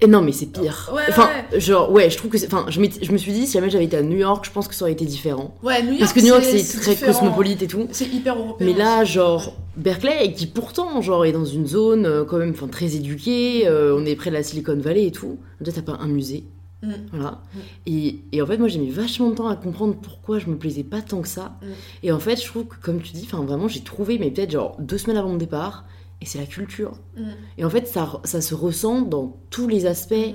[0.00, 0.90] Et non, mais c'est pire.
[0.92, 1.60] Ouais, enfin, ouais.
[1.60, 2.52] genre, ouais, je trouve que c'est.
[2.52, 4.66] Enfin, je, je me suis dit, si jamais j'avais été à New York, je pense
[4.68, 5.54] que ça aurait été différent.
[5.62, 6.00] Ouais, New York.
[6.00, 7.12] Parce que New York, c'est très différent.
[7.12, 7.86] cosmopolite et tout.
[7.92, 8.66] C'est hyper européen.
[8.66, 12.66] Mais là, genre, Berkeley, qui pourtant, genre, est dans une zone euh, quand même enfin,
[12.66, 15.38] très éduquée, euh, on est près de la Silicon Valley et tout.
[15.60, 16.44] Déjà, t'as pas un musée.
[16.82, 16.92] Mm.
[17.12, 17.40] Voilà.
[17.54, 17.58] Mm.
[17.86, 20.56] Et, et en fait, moi, j'ai mis vachement de temps à comprendre pourquoi je me
[20.56, 21.56] plaisais pas tant que ça.
[21.62, 21.66] Mm.
[22.02, 24.50] Et en fait, je trouve que, comme tu dis, enfin, vraiment, j'ai trouvé, mais peut-être
[24.50, 25.84] genre deux semaines avant mon départ,
[26.20, 26.92] et c'est la culture.
[27.16, 27.22] Mm.
[27.58, 30.34] Et en fait, ça, ça se ressent dans tous les aspects Mm.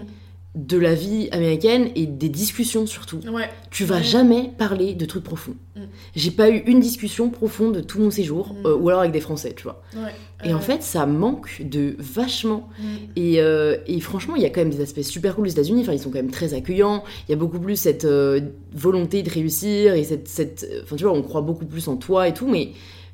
[0.55, 3.19] de la vie américaine et des discussions surtout.
[3.31, 3.47] Ouais.
[3.69, 4.03] Tu vas Ouais.
[4.03, 5.53] jamais parler de trucs profonds.
[5.75, 5.81] Mm.
[6.15, 8.65] J'ai pas eu une discussion profonde de tout mon séjour, Mm.
[8.65, 9.83] euh, ou alors avec des Français, tu vois.
[9.95, 10.11] Ouais.
[10.43, 12.67] Et en fait, ça manque de vachement.
[12.79, 12.83] mm.
[13.15, 15.81] Et, euh, et franchement, il y a quand même des aspects super cool aux États-Unis.
[15.81, 17.03] Enfin, ils sont quand même très accueillants.
[17.27, 18.41] Il y a beaucoup plus cette euh,
[18.73, 22.27] volonté de réussir et cette, cette, enfin, tu vois, on croit beaucoup plus en toi
[22.27, 22.47] et tout.
[22.47, 22.71] Mais,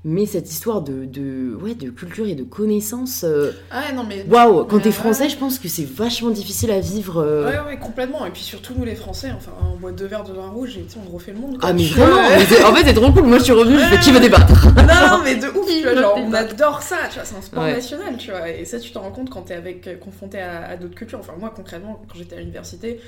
[0.08, 3.24] mais cette histoire de, de, ouais, de culture et de connaissances.
[3.24, 4.24] euh, Ah ouais, non, mais.
[4.30, 4.94] Waouh, quand Ouais, t'es ouais.
[4.94, 7.18] français, je pense que c'est vachement difficile à vivre.
[7.18, 7.46] euh.
[7.50, 8.24] Ouais, ouais, complètement.
[8.26, 10.84] Et puis surtout, nous les Français, enfin, on boit deux verres de vin rouge et
[10.84, 11.58] tu sais, on refait le monde.
[11.58, 11.70] quoi.
[11.70, 13.24] Ah, mais vraiment, en fait, c'est trop cool.
[13.24, 14.66] Moi, je suis revenue, je fais qui veut débattre?
[14.76, 14.84] Non,
[15.18, 17.64] non, mais de ouf, tu vois, genre, on adore ça, tu vois, c'est un sport
[17.64, 20.66] national, tu vois, et ça, tu t'en rends compte quand t'es avec, euh, confronté à,
[20.68, 21.20] à d'autres cultures.
[21.20, 23.00] Enfin, moi, concrètement, quand j'étais à l'université,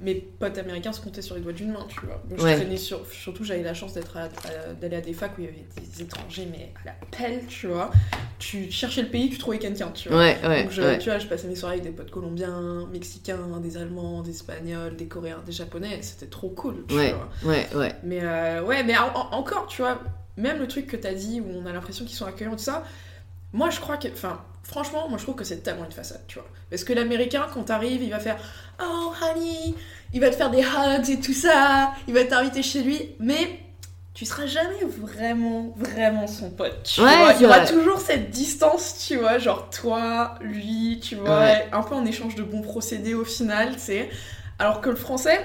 [0.00, 2.22] mes potes américains se comptaient sur les doigts d'une main, tu vois.
[2.28, 2.54] Moi, je Ouais.
[2.56, 4.16] traînais sur, surtout, j'avais la chance d'être
[4.80, 7.66] d'aller à des facs où il y avait des étrangers, mais à la pelle, tu
[7.66, 7.90] vois.
[8.38, 10.18] Tu cherchais le pays, tu trouvais quelqu'un, tu vois.
[10.18, 10.62] Ouais, ouais.
[10.62, 14.22] Donc, je, tu vois, je passais mes soirées avec des potes colombiens, mexicains, des allemands,
[14.22, 17.50] des espagnols, des coréens, des japonais, c'était trop cool, tu Ouais, vois.
[17.52, 17.94] ouais, ouais.
[18.02, 20.00] Mais euh, ouais, mais en- en- encore, tu vois,
[20.38, 22.84] même le truc que t'as dit où on a l'impression qu'ils sont accueillants, tout ça,
[23.52, 26.38] moi je crois que, enfin, franchement, moi je trouve que c'est tellement une façade, tu
[26.38, 26.48] vois.
[26.70, 28.36] Parce que l'américain, quand t'arrives, il va faire
[28.80, 29.74] Oh honey,
[30.12, 33.58] il va te faire des hugs et tout ça, il va t'inviter chez lui, mais
[34.14, 37.32] tu seras jamais vraiment, vraiment son pote, tu Ouais, vois.
[37.34, 41.68] Il y aura toujours cette distance, tu vois, genre toi, lui, tu vois, Ouais.
[41.72, 44.10] un peu en échange de bons procédés au final, tu sais.
[44.58, 45.40] Alors que le français,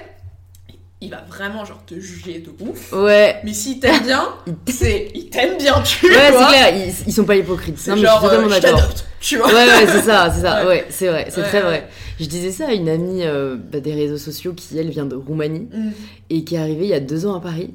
[1.02, 2.92] il va vraiment genre te juger de ouf.
[2.92, 3.36] Ouais.
[3.44, 4.28] Mais s'il t'aime bien,
[4.68, 6.48] c'est il t'aime bien, tu Ouais, vois.
[6.50, 7.78] c'est clair, ils, ils sont pas hypocrites.
[7.78, 8.94] C'est Non, mais je genre, suis totalement euh, je d'accord.
[9.20, 9.46] tu vois.
[9.48, 10.62] Ouais, ouais, c'est ça, c'est ça.
[10.62, 10.68] Ouais.
[10.68, 11.64] Ouais, c'est vrai, c'est Ouais, très ouais.
[11.64, 11.88] vrai.
[12.18, 15.16] Je disais ça à une amie euh, bah, des réseaux sociaux qui, elle, vient de
[15.16, 15.90] Roumanie Mm.
[16.30, 17.74] et qui est arrivée il y a deux ans à Paris.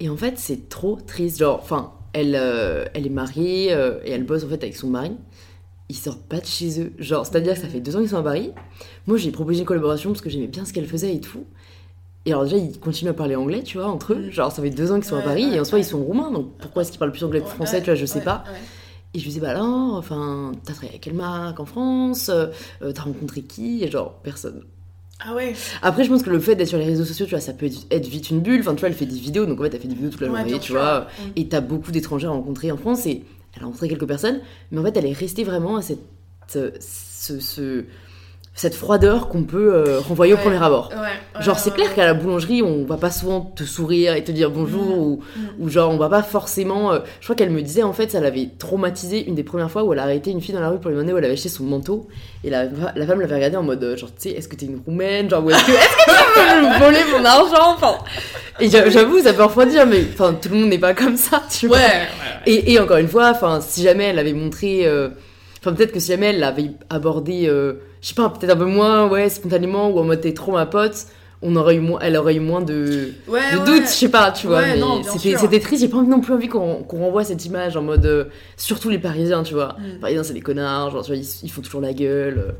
[0.00, 1.38] Et en fait, c'est trop triste.
[1.40, 4.86] Genre, enfin, elle, euh, elle est mariée euh, et elle bosse en fait avec son
[4.88, 5.12] mari.
[5.90, 6.92] Ils sortent pas de chez eux.
[6.98, 8.50] Genre, c'est-à-dire que ça fait deux ans qu'ils sont à Paris.
[9.06, 11.44] Moi, j'ai proposé une collaboration parce que j'aimais bien ce qu'elle faisait et tout.
[12.24, 14.26] Et alors, déjà, ils continuent à parler anglais, tu vois, entre eux.
[14.26, 14.30] Mm.
[14.30, 15.84] Genre, ça fait deux ans qu'ils sont à Paris ouais, et en soi, ouais.
[15.84, 16.30] ils sont roumains.
[16.30, 18.44] Donc, pourquoi est-ce qu'ils parlent plus anglais que français, tu vois, je sais pas.
[19.14, 22.46] Et je lui disais, bah non, enfin, t'as travaillé avec quelle marque en France Euh,
[22.82, 24.62] euh, T'as rencontré qui Et genre, personne.
[25.24, 25.52] Ah ouais.
[25.82, 27.68] Après, je pense que le fait d'être sur les réseaux sociaux, tu vois, ça peut
[27.90, 28.60] être vite une bulle.
[28.60, 30.20] Enfin, tu vois, elle fait des vidéos, donc en fait, elle fait des vidéos toute
[30.22, 30.76] la journée, tu sûr.
[30.76, 31.00] vois.
[31.00, 31.30] Mm.
[31.36, 33.22] Et t'as beaucoup d'étrangers à rencontrer en France et
[33.54, 35.98] elle a rencontré quelques personnes, mais en fait, elle est restée vraiment à cette,
[36.56, 37.84] euh, ce, ce-
[38.54, 40.90] cette froideur qu'on peut euh, renvoyer au premier abord.
[40.92, 41.94] Ouais, Genre, c'est clair ouais.
[41.96, 44.98] qu'à la boulangerie, on va pas souvent te sourire et te dire bonjour, Mm.
[45.00, 45.40] ou, Mm.
[45.64, 46.92] ou genre, on va pas forcément.
[46.92, 49.84] euh, je crois qu'elle me disait, en fait, ça l'avait traumatisé une des premières fois
[49.84, 51.32] où elle a arrêté une fille dans la rue pour lui demander où elle avait
[51.32, 52.08] acheté son manteau.
[52.44, 54.66] Et la, la femme l'avait regardé en mode, euh, genre, tu sais, est-ce que t'es
[54.66, 55.30] une roumaine?
[55.30, 57.74] Genre, est-ce que, tu veux me voler mon argent?
[57.74, 57.94] Enfin.
[58.60, 61.42] Et j'a- j'avoue, ça peut refroidir, mais enfin, tout le monde n'est pas comme ça,
[61.50, 61.78] tu vois.
[62.44, 64.86] Et, et encore une fois, enfin, si jamais elle avait montré,
[65.60, 67.50] enfin peut-être que si jamais elle l'avait abordé,
[68.02, 70.66] je sais pas, peut-être un peu moins, ouais, spontanément ou en mode t'es trop ma
[70.66, 71.06] pote,
[71.40, 73.64] on aurait eu moins, elle aurait eu moins de, Ouais, de ouais.
[73.64, 74.58] doutes, je sais pas, tu vois.
[74.60, 75.02] Ouais, mais
[75.38, 75.82] c'était, triste.
[75.82, 78.24] J'ai pas non plus envie qu'on, qu'on renvoie cette image en mode, euh,
[78.56, 79.76] surtout les Parisiens, tu vois.
[79.78, 79.84] Mm.
[79.86, 82.38] Les Parisiens c'est des connards, genre tu vois, ils, ils font toujours la gueule.
[82.38, 82.52] euh.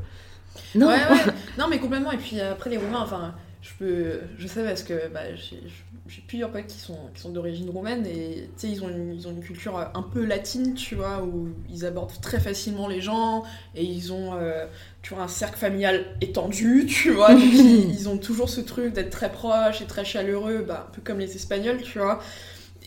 [0.75, 0.87] Non.
[0.87, 1.31] Ouais, ouais.
[1.57, 2.11] Non, mais complètement.
[2.11, 5.61] Et puis après, les Roumains, enfin, je peux je sais parce que bah, j'ai
[6.09, 9.13] j'ai plusieurs potes qui sont, qui sont d'origine roumaine et tu sais, ils ont, une,
[9.13, 12.99] ils ont une culture un peu latine, tu vois, où ils abordent très facilement les
[12.99, 14.65] gens et ils ont euh,
[15.03, 17.35] tu vois, un cercle familial étendu, tu vois.
[17.35, 20.93] donc ils, ils ont toujours ce truc d'être très proches et très chaleureux, bah, un
[20.95, 22.21] peu comme les Espagnols, tu vois.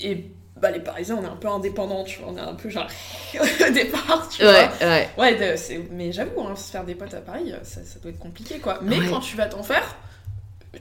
[0.00, 0.26] Et
[0.60, 2.88] bah, les Parisiens, on est un peu indépendants, tu vois, on est un peu genre
[3.40, 4.88] au départ, tu Ouais, vois.
[4.88, 5.10] ouais.
[5.18, 5.56] Ouais,
[5.90, 8.80] mais j'avoue, hein, se faire des potes à Paris, ça, ça doit être compliqué, quoi.
[8.82, 9.08] Mais Ouais.
[9.10, 9.96] quand tu vas t'en faire,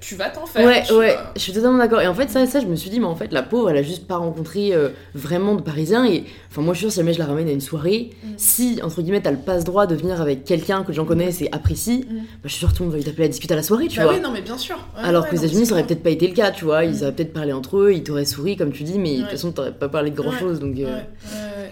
[0.02, 0.66] tu vas t'en faire.
[0.66, 2.02] Ouais, ouais, je suis totalement d'accord.
[2.02, 3.78] Et en fait, ça, ça, je me suis dit, mais en fait, la pauvre, elle
[3.78, 6.06] a juste pas rencontré euh, vraiment de Parisiens.
[6.06, 8.28] Et enfin, moi, je suis sûre, si jamais je la ramène à une soirée, Mm.
[8.38, 12.06] si, entre guillemets, t'as le passe-droit de venir avec quelqu'un que j'en connaisse et apprécie,
[12.10, 12.16] Mm.
[12.18, 13.64] bah, je suis sûre que tout le monde va lui taper la discute à la
[13.64, 14.14] soirée, tu bah vois.
[14.16, 14.76] oui, non, mais bien sûr.
[14.76, 16.84] Ouais, Alors ouais, que les États-Unis, ça aurait peut-être pas été le cas, tu vois.
[16.86, 17.02] Ils Mm.
[17.04, 19.52] auraient peut-être parlé entre eux, ils t'auraient souri, comme tu dis, mais de toute façon,
[19.52, 20.60] t'aurais pas parlé de grand chose.
[20.60, 21.72] Donc, euh, Ouais, ouais, ouais.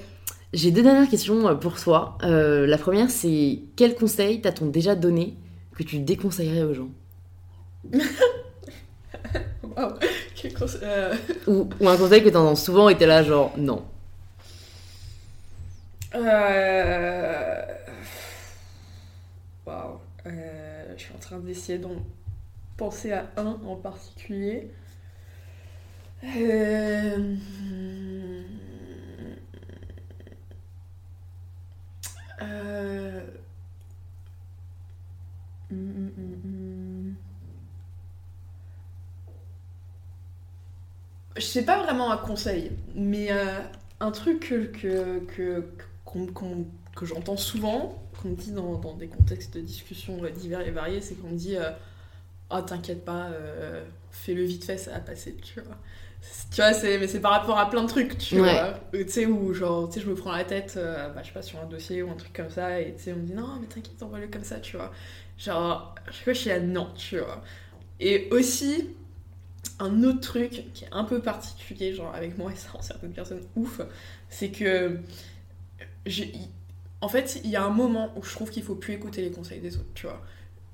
[0.53, 2.17] j'ai deux dernières questions euh, pour toi.
[2.23, 5.33] Euh, la première, c'est quel conseil t'as-t-on déjà donné
[5.77, 6.89] que tu déconseillerais aux gens?
[9.63, 9.93] Waouh,
[10.35, 11.15] quel conse- euh,
[11.47, 13.83] ou, ou un conseil que t'entends souvent et t'es là, genre, non.
[16.15, 17.61] euh,
[19.65, 19.99] Waouh.
[20.25, 21.95] Euh, Je suis en train d'essayer d'en
[22.77, 24.69] penser à un en particulier.
[26.23, 27.35] Euh,
[32.41, 33.21] euh,
[35.71, 36.33] hum, hum, hum,
[41.35, 43.59] Je sais pas vraiment un conseil, mais euh,
[43.99, 45.65] un truc que, que, que,
[46.95, 50.71] que j'entends souvent, qu'on me dit dans, dans des contextes de discussion euh, divers et
[50.71, 51.71] variés, c'est qu'on me dit euh,
[52.49, 55.77] Ah, t'inquiète pas, euh, fais-le vite fait, ça va passer, tu vois.
[56.51, 58.41] Tu vois, mais c'est par rapport à plein de trucs, tu Ouais.
[58.41, 58.75] vois.
[58.93, 61.41] Tu sais, où genre, tu sais, je me prends la tête, bah, je sais pas,
[61.41, 63.57] sur un dossier ou un truc comme ça, et tu sais, on me dit Non,
[63.59, 64.91] mais t'inquiète, envoie-le comme ça, tu vois.
[65.37, 67.43] Genre, je sais pas, je suis là, non, tu vois.
[67.99, 68.89] Et aussi,
[69.79, 73.41] un autre truc qui est un peu particulier, genre avec moi et ça certaines personnes
[73.55, 73.81] ouf,
[74.29, 74.99] c'est que
[76.05, 76.33] j'ai-
[77.01, 79.31] en fait, il y a un moment où je trouve qu'il faut plus écouter les
[79.31, 80.21] conseils des autres, tu vois.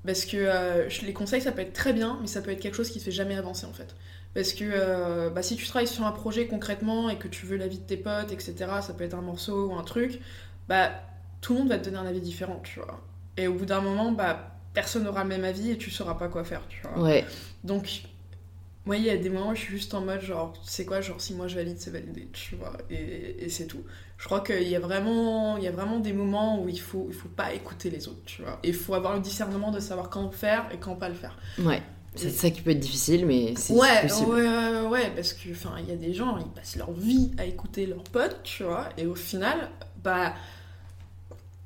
[0.06, 2.76] Parce que euh, les conseils, ça peut être très bien, mais ça peut être quelque
[2.76, 3.94] chose qui te fait jamais avancer, en fait.
[4.32, 7.56] Parce que euh, bah, si tu travailles sur un projet concrètement et que tu veux
[7.56, 10.20] l'avis de tes potes, etc., ça peut être un morceau ou un truc,
[10.68, 10.92] bah,
[11.40, 13.00] tout le monde va te donner un avis différent, tu vois.
[13.36, 16.28] Et au bout d'un moment, bah, personne n'aura le même avis et tu sauras pas
[16.28, 17.02] quoi faire, tu vois.
[17.02, 17.26] Ouais.
[17.64, 18.02] Donc,
[18.86, 21.00] moi, il y a des moments où je suis juste en mode, genre, sais quoi,
[21.00, 23.84] genre, si moi je valide, c'est validé, tu vois, et, et c'est tout.
[24.16, 27.06] Je crois qu'il y a vraiment, il y a vraiment des moments où il faut,
[27.08, 28.58] il faut pas écouter les autres, tu vois.
[28.62, 31.14] Et il faut avoir le discernement de savoir quand le faire et quand pas le
[31.14, 31.36] faire.
[31.58, 31.82] Ouais.
[32.16, 34.30] C'est ça qui peut être difficile, mais c'est Ouais, possible.
[34.30, 37.30] ouais, ouais, ouais, parce que, enfin, il y a des gens, ils passent leur vie
[37.38, 39.70] à écouter leurs potes, tu vois, et au final,
[40.02, 40.34] bah,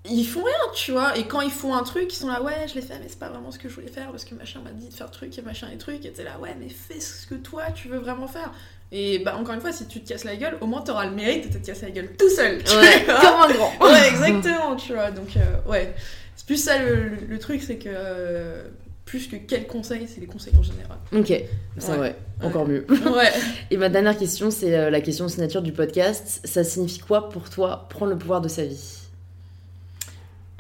[0.07, 2.67] ils font rien, tu vois, et quand ils font un truc, ils sont là, ouais,
[2.69, 4.61] je l'ai fait, mais c'est pas vraiment ce que je voulais faire, parce que machin
[4.63, 7.01] m'a dit de faire truc et machin et truc, et t'es là, ouais, mais fais
[7.01, 8.53] ce que toi, tu veux vraiment faire.
[8.93, 11.13] Et bah, encore une fois, si tu te casses la gueule, au moins t'auras le
[11.15, 13.21] mérite de te casser la gueule tout seul, tu Ouais, vois.
[13.21, 13.73] comme un grand.
[13.81, 15.11] Ouais, exactement, tu vois.
[15.11, 15.95] Donc, euh, ouais.
[16.37, 18.63] C'est plus ça le, le- le truc, c'est que euh,
[19.07, 20.99] plus que quel conseil, c'est les conseils en général.
[21.13, 21.33] Ok,
[21.79, 21.99] ça Ouais.
[21.99, 22.87] ouais, encore mieux.
[23.07, 23.33] Ouais.
[23.71, 26.41] Et ma dernière question, c'est euh, la question signature du podcast.
[26.45, 28.99] Ça signifie quoi pour toi prendre le pouvoir de sa vie?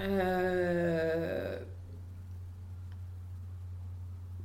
[0.04, 1.58] Euh,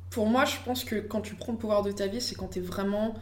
[0.10, 2.48] Pour moi, je pense que quand tu prends le pouvoir de ta vie, c'est quand
[2.48, 3.14] t'es vraiment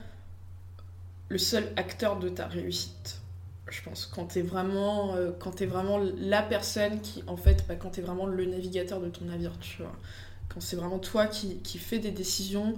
[1.30, 3.22] le seul acteur de ta réussite.
[3.70, 5.32] Je pense quand t'es vraiment, euh,
[5.68, 9.58] vraiment la personne qui, en fait, bah, quand t'es vraiment le navigateur de ton navire,
[9.60, 9.92] tu vois.
[10.48, 12.76] Quand c'est vraiment toi qui, qui fais des décisions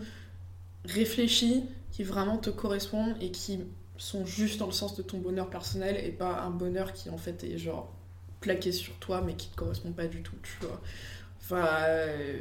[0.86, 3.62] réfléchies, qui vraiment te correspondent et qui
[3.98, 7.18] sont juste dans le sens de ton bonheur personnel et pas un bonheur qui, en
[7.18, 7.94] fait, est genre
[8.42, 10.80] plaqué sur toi mais qui te correspond pas du tout, tu vois.
[11.42, 12.40] Enfin, euh,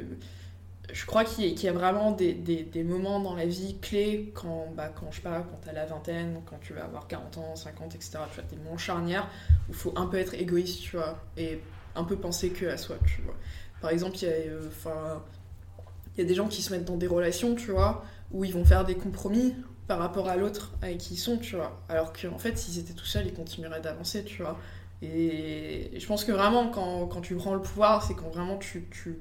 [0.91, 4.89] je crois qu'il y, a- vraiment des, des- moments dans la vie clés quand, bah,
[4.89, 8.27] quand je pas, quand t'as la vingtaine, quand tu vas avoir 40 ans, 50, etc.
[8.31, 9.29] Tu vois, des moments charnières
[9.67, 11.59] où il faut un peu être égoïste, tu vois, et
[11.95, 13.35] un peu penser que à soi, tu vois.
[13.81, 15.21] Par exemple, il y a, euh, enfin,
[16.17, 18.53] il y a des gens qui se mettent dans des relations, tu vois, où ils
[18.53, 19.55] vont faire des compromis
[19.87, 21.81] par rapport à l'autre avec qui ils sont, tu vois.
[21.89, 24.57] Alors qu'en fait, s'ils étaient tout seuls, ils continueraient d'avancer, tu vois.
[25.01, 28.85] Et je pense que vraiment, quand, quand tu prends le pouvoir, c'est quand vraiment tu,
[28.91, 29.17] tu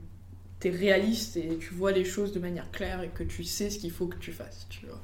[0.68, 3.78] es réaliste et tu vois les choses de manière claire et que tu sais ce
[3.78, 5.00] qu'il faut que tu fasses, tu vois.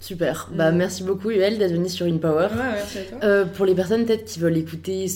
[0.00, 0.50] Super.
[0.52, 0.76] Bah Mm.
[0.76, 2.48] merci beaucoup Yuel d'être venue sur InPower.
[2.52, 3.18] Ouais, merci à toi.
[3.22, 5.06] Euh, pour les personnes peut-être qui veulent écouter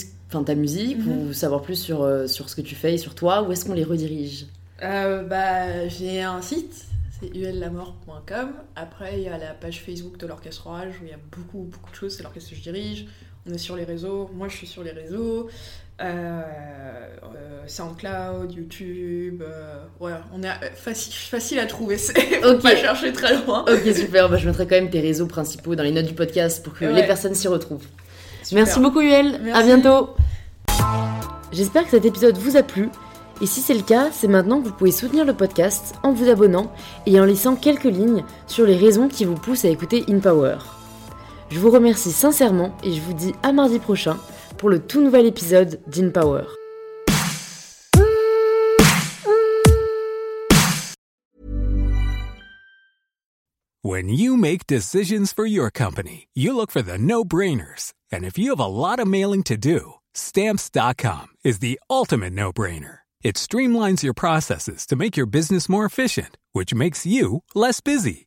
[0.45, 1.29] ta musique Mhm.
[1.29, 3.65] ou savoir plus sur, euh, sur ce que tu fais et sur toi, où est-ce
[3.65, 4.45] qu'on les redirige?
[4.83, 6.85] Euh, bah, j'ai un site,
[7.19, 8.51] c'est ullamort.com.
[8.77, 11.61] Après, il y a la page Facebook de l'Orchestre Orage où il y a beaucoup,
[11.63, 12.17] beaucoup de choses.
[12.17, 13.07] C'est l'orchestre que je dirige.
[13.49, 14.31] On est sur les réseaux.
[14.35, 15.49] Moi, je suis sur les réseaux.
[15.99, 16.43] Euh,
[17.23, 22.63] euh, SoundCloud, YouTube, euh, ouais, on est facile, facile à trouver, c'est okay.
[22.63, 23.65] pas chercher très loin.
[23.67, 26.63] Ok, super, bah, je mettrai quand même tes réseaux principaux dans les notes du podcast
[26.63, 27.87] pour que les personnes s'y retrouvent.
[28.53, 30.11] Merci beaucoup Yuel, à bientôt.
[31.51, 32.91] J'espère que cet épisode vous a plu.
[33.41, 36.29] Et si c'est le cas, c'est maintenant que vous pouvez soutenir le podcast en vous
[36.29, 36.73] abonnant
[37.07, 40.57] et en laissant quelques lignes sur les raisons qui vous poussent à écouter InPower.
[41.51, 44.17] Je vous remercie sincèrement et je vous dis à mardi prochain
[44.59, 46.45] pour le tout nouvel épisode d'InPower.
[53.83, 57.93] When you make decisions for your company, you look for the no-brainers.
[58.11, 62.99] And if you have a lot of mailing to do, stamps.com is the ultimate no-brainer.
[63.23, 68.27] It streamlines your processes to make your business more efficient, which makes you less busy.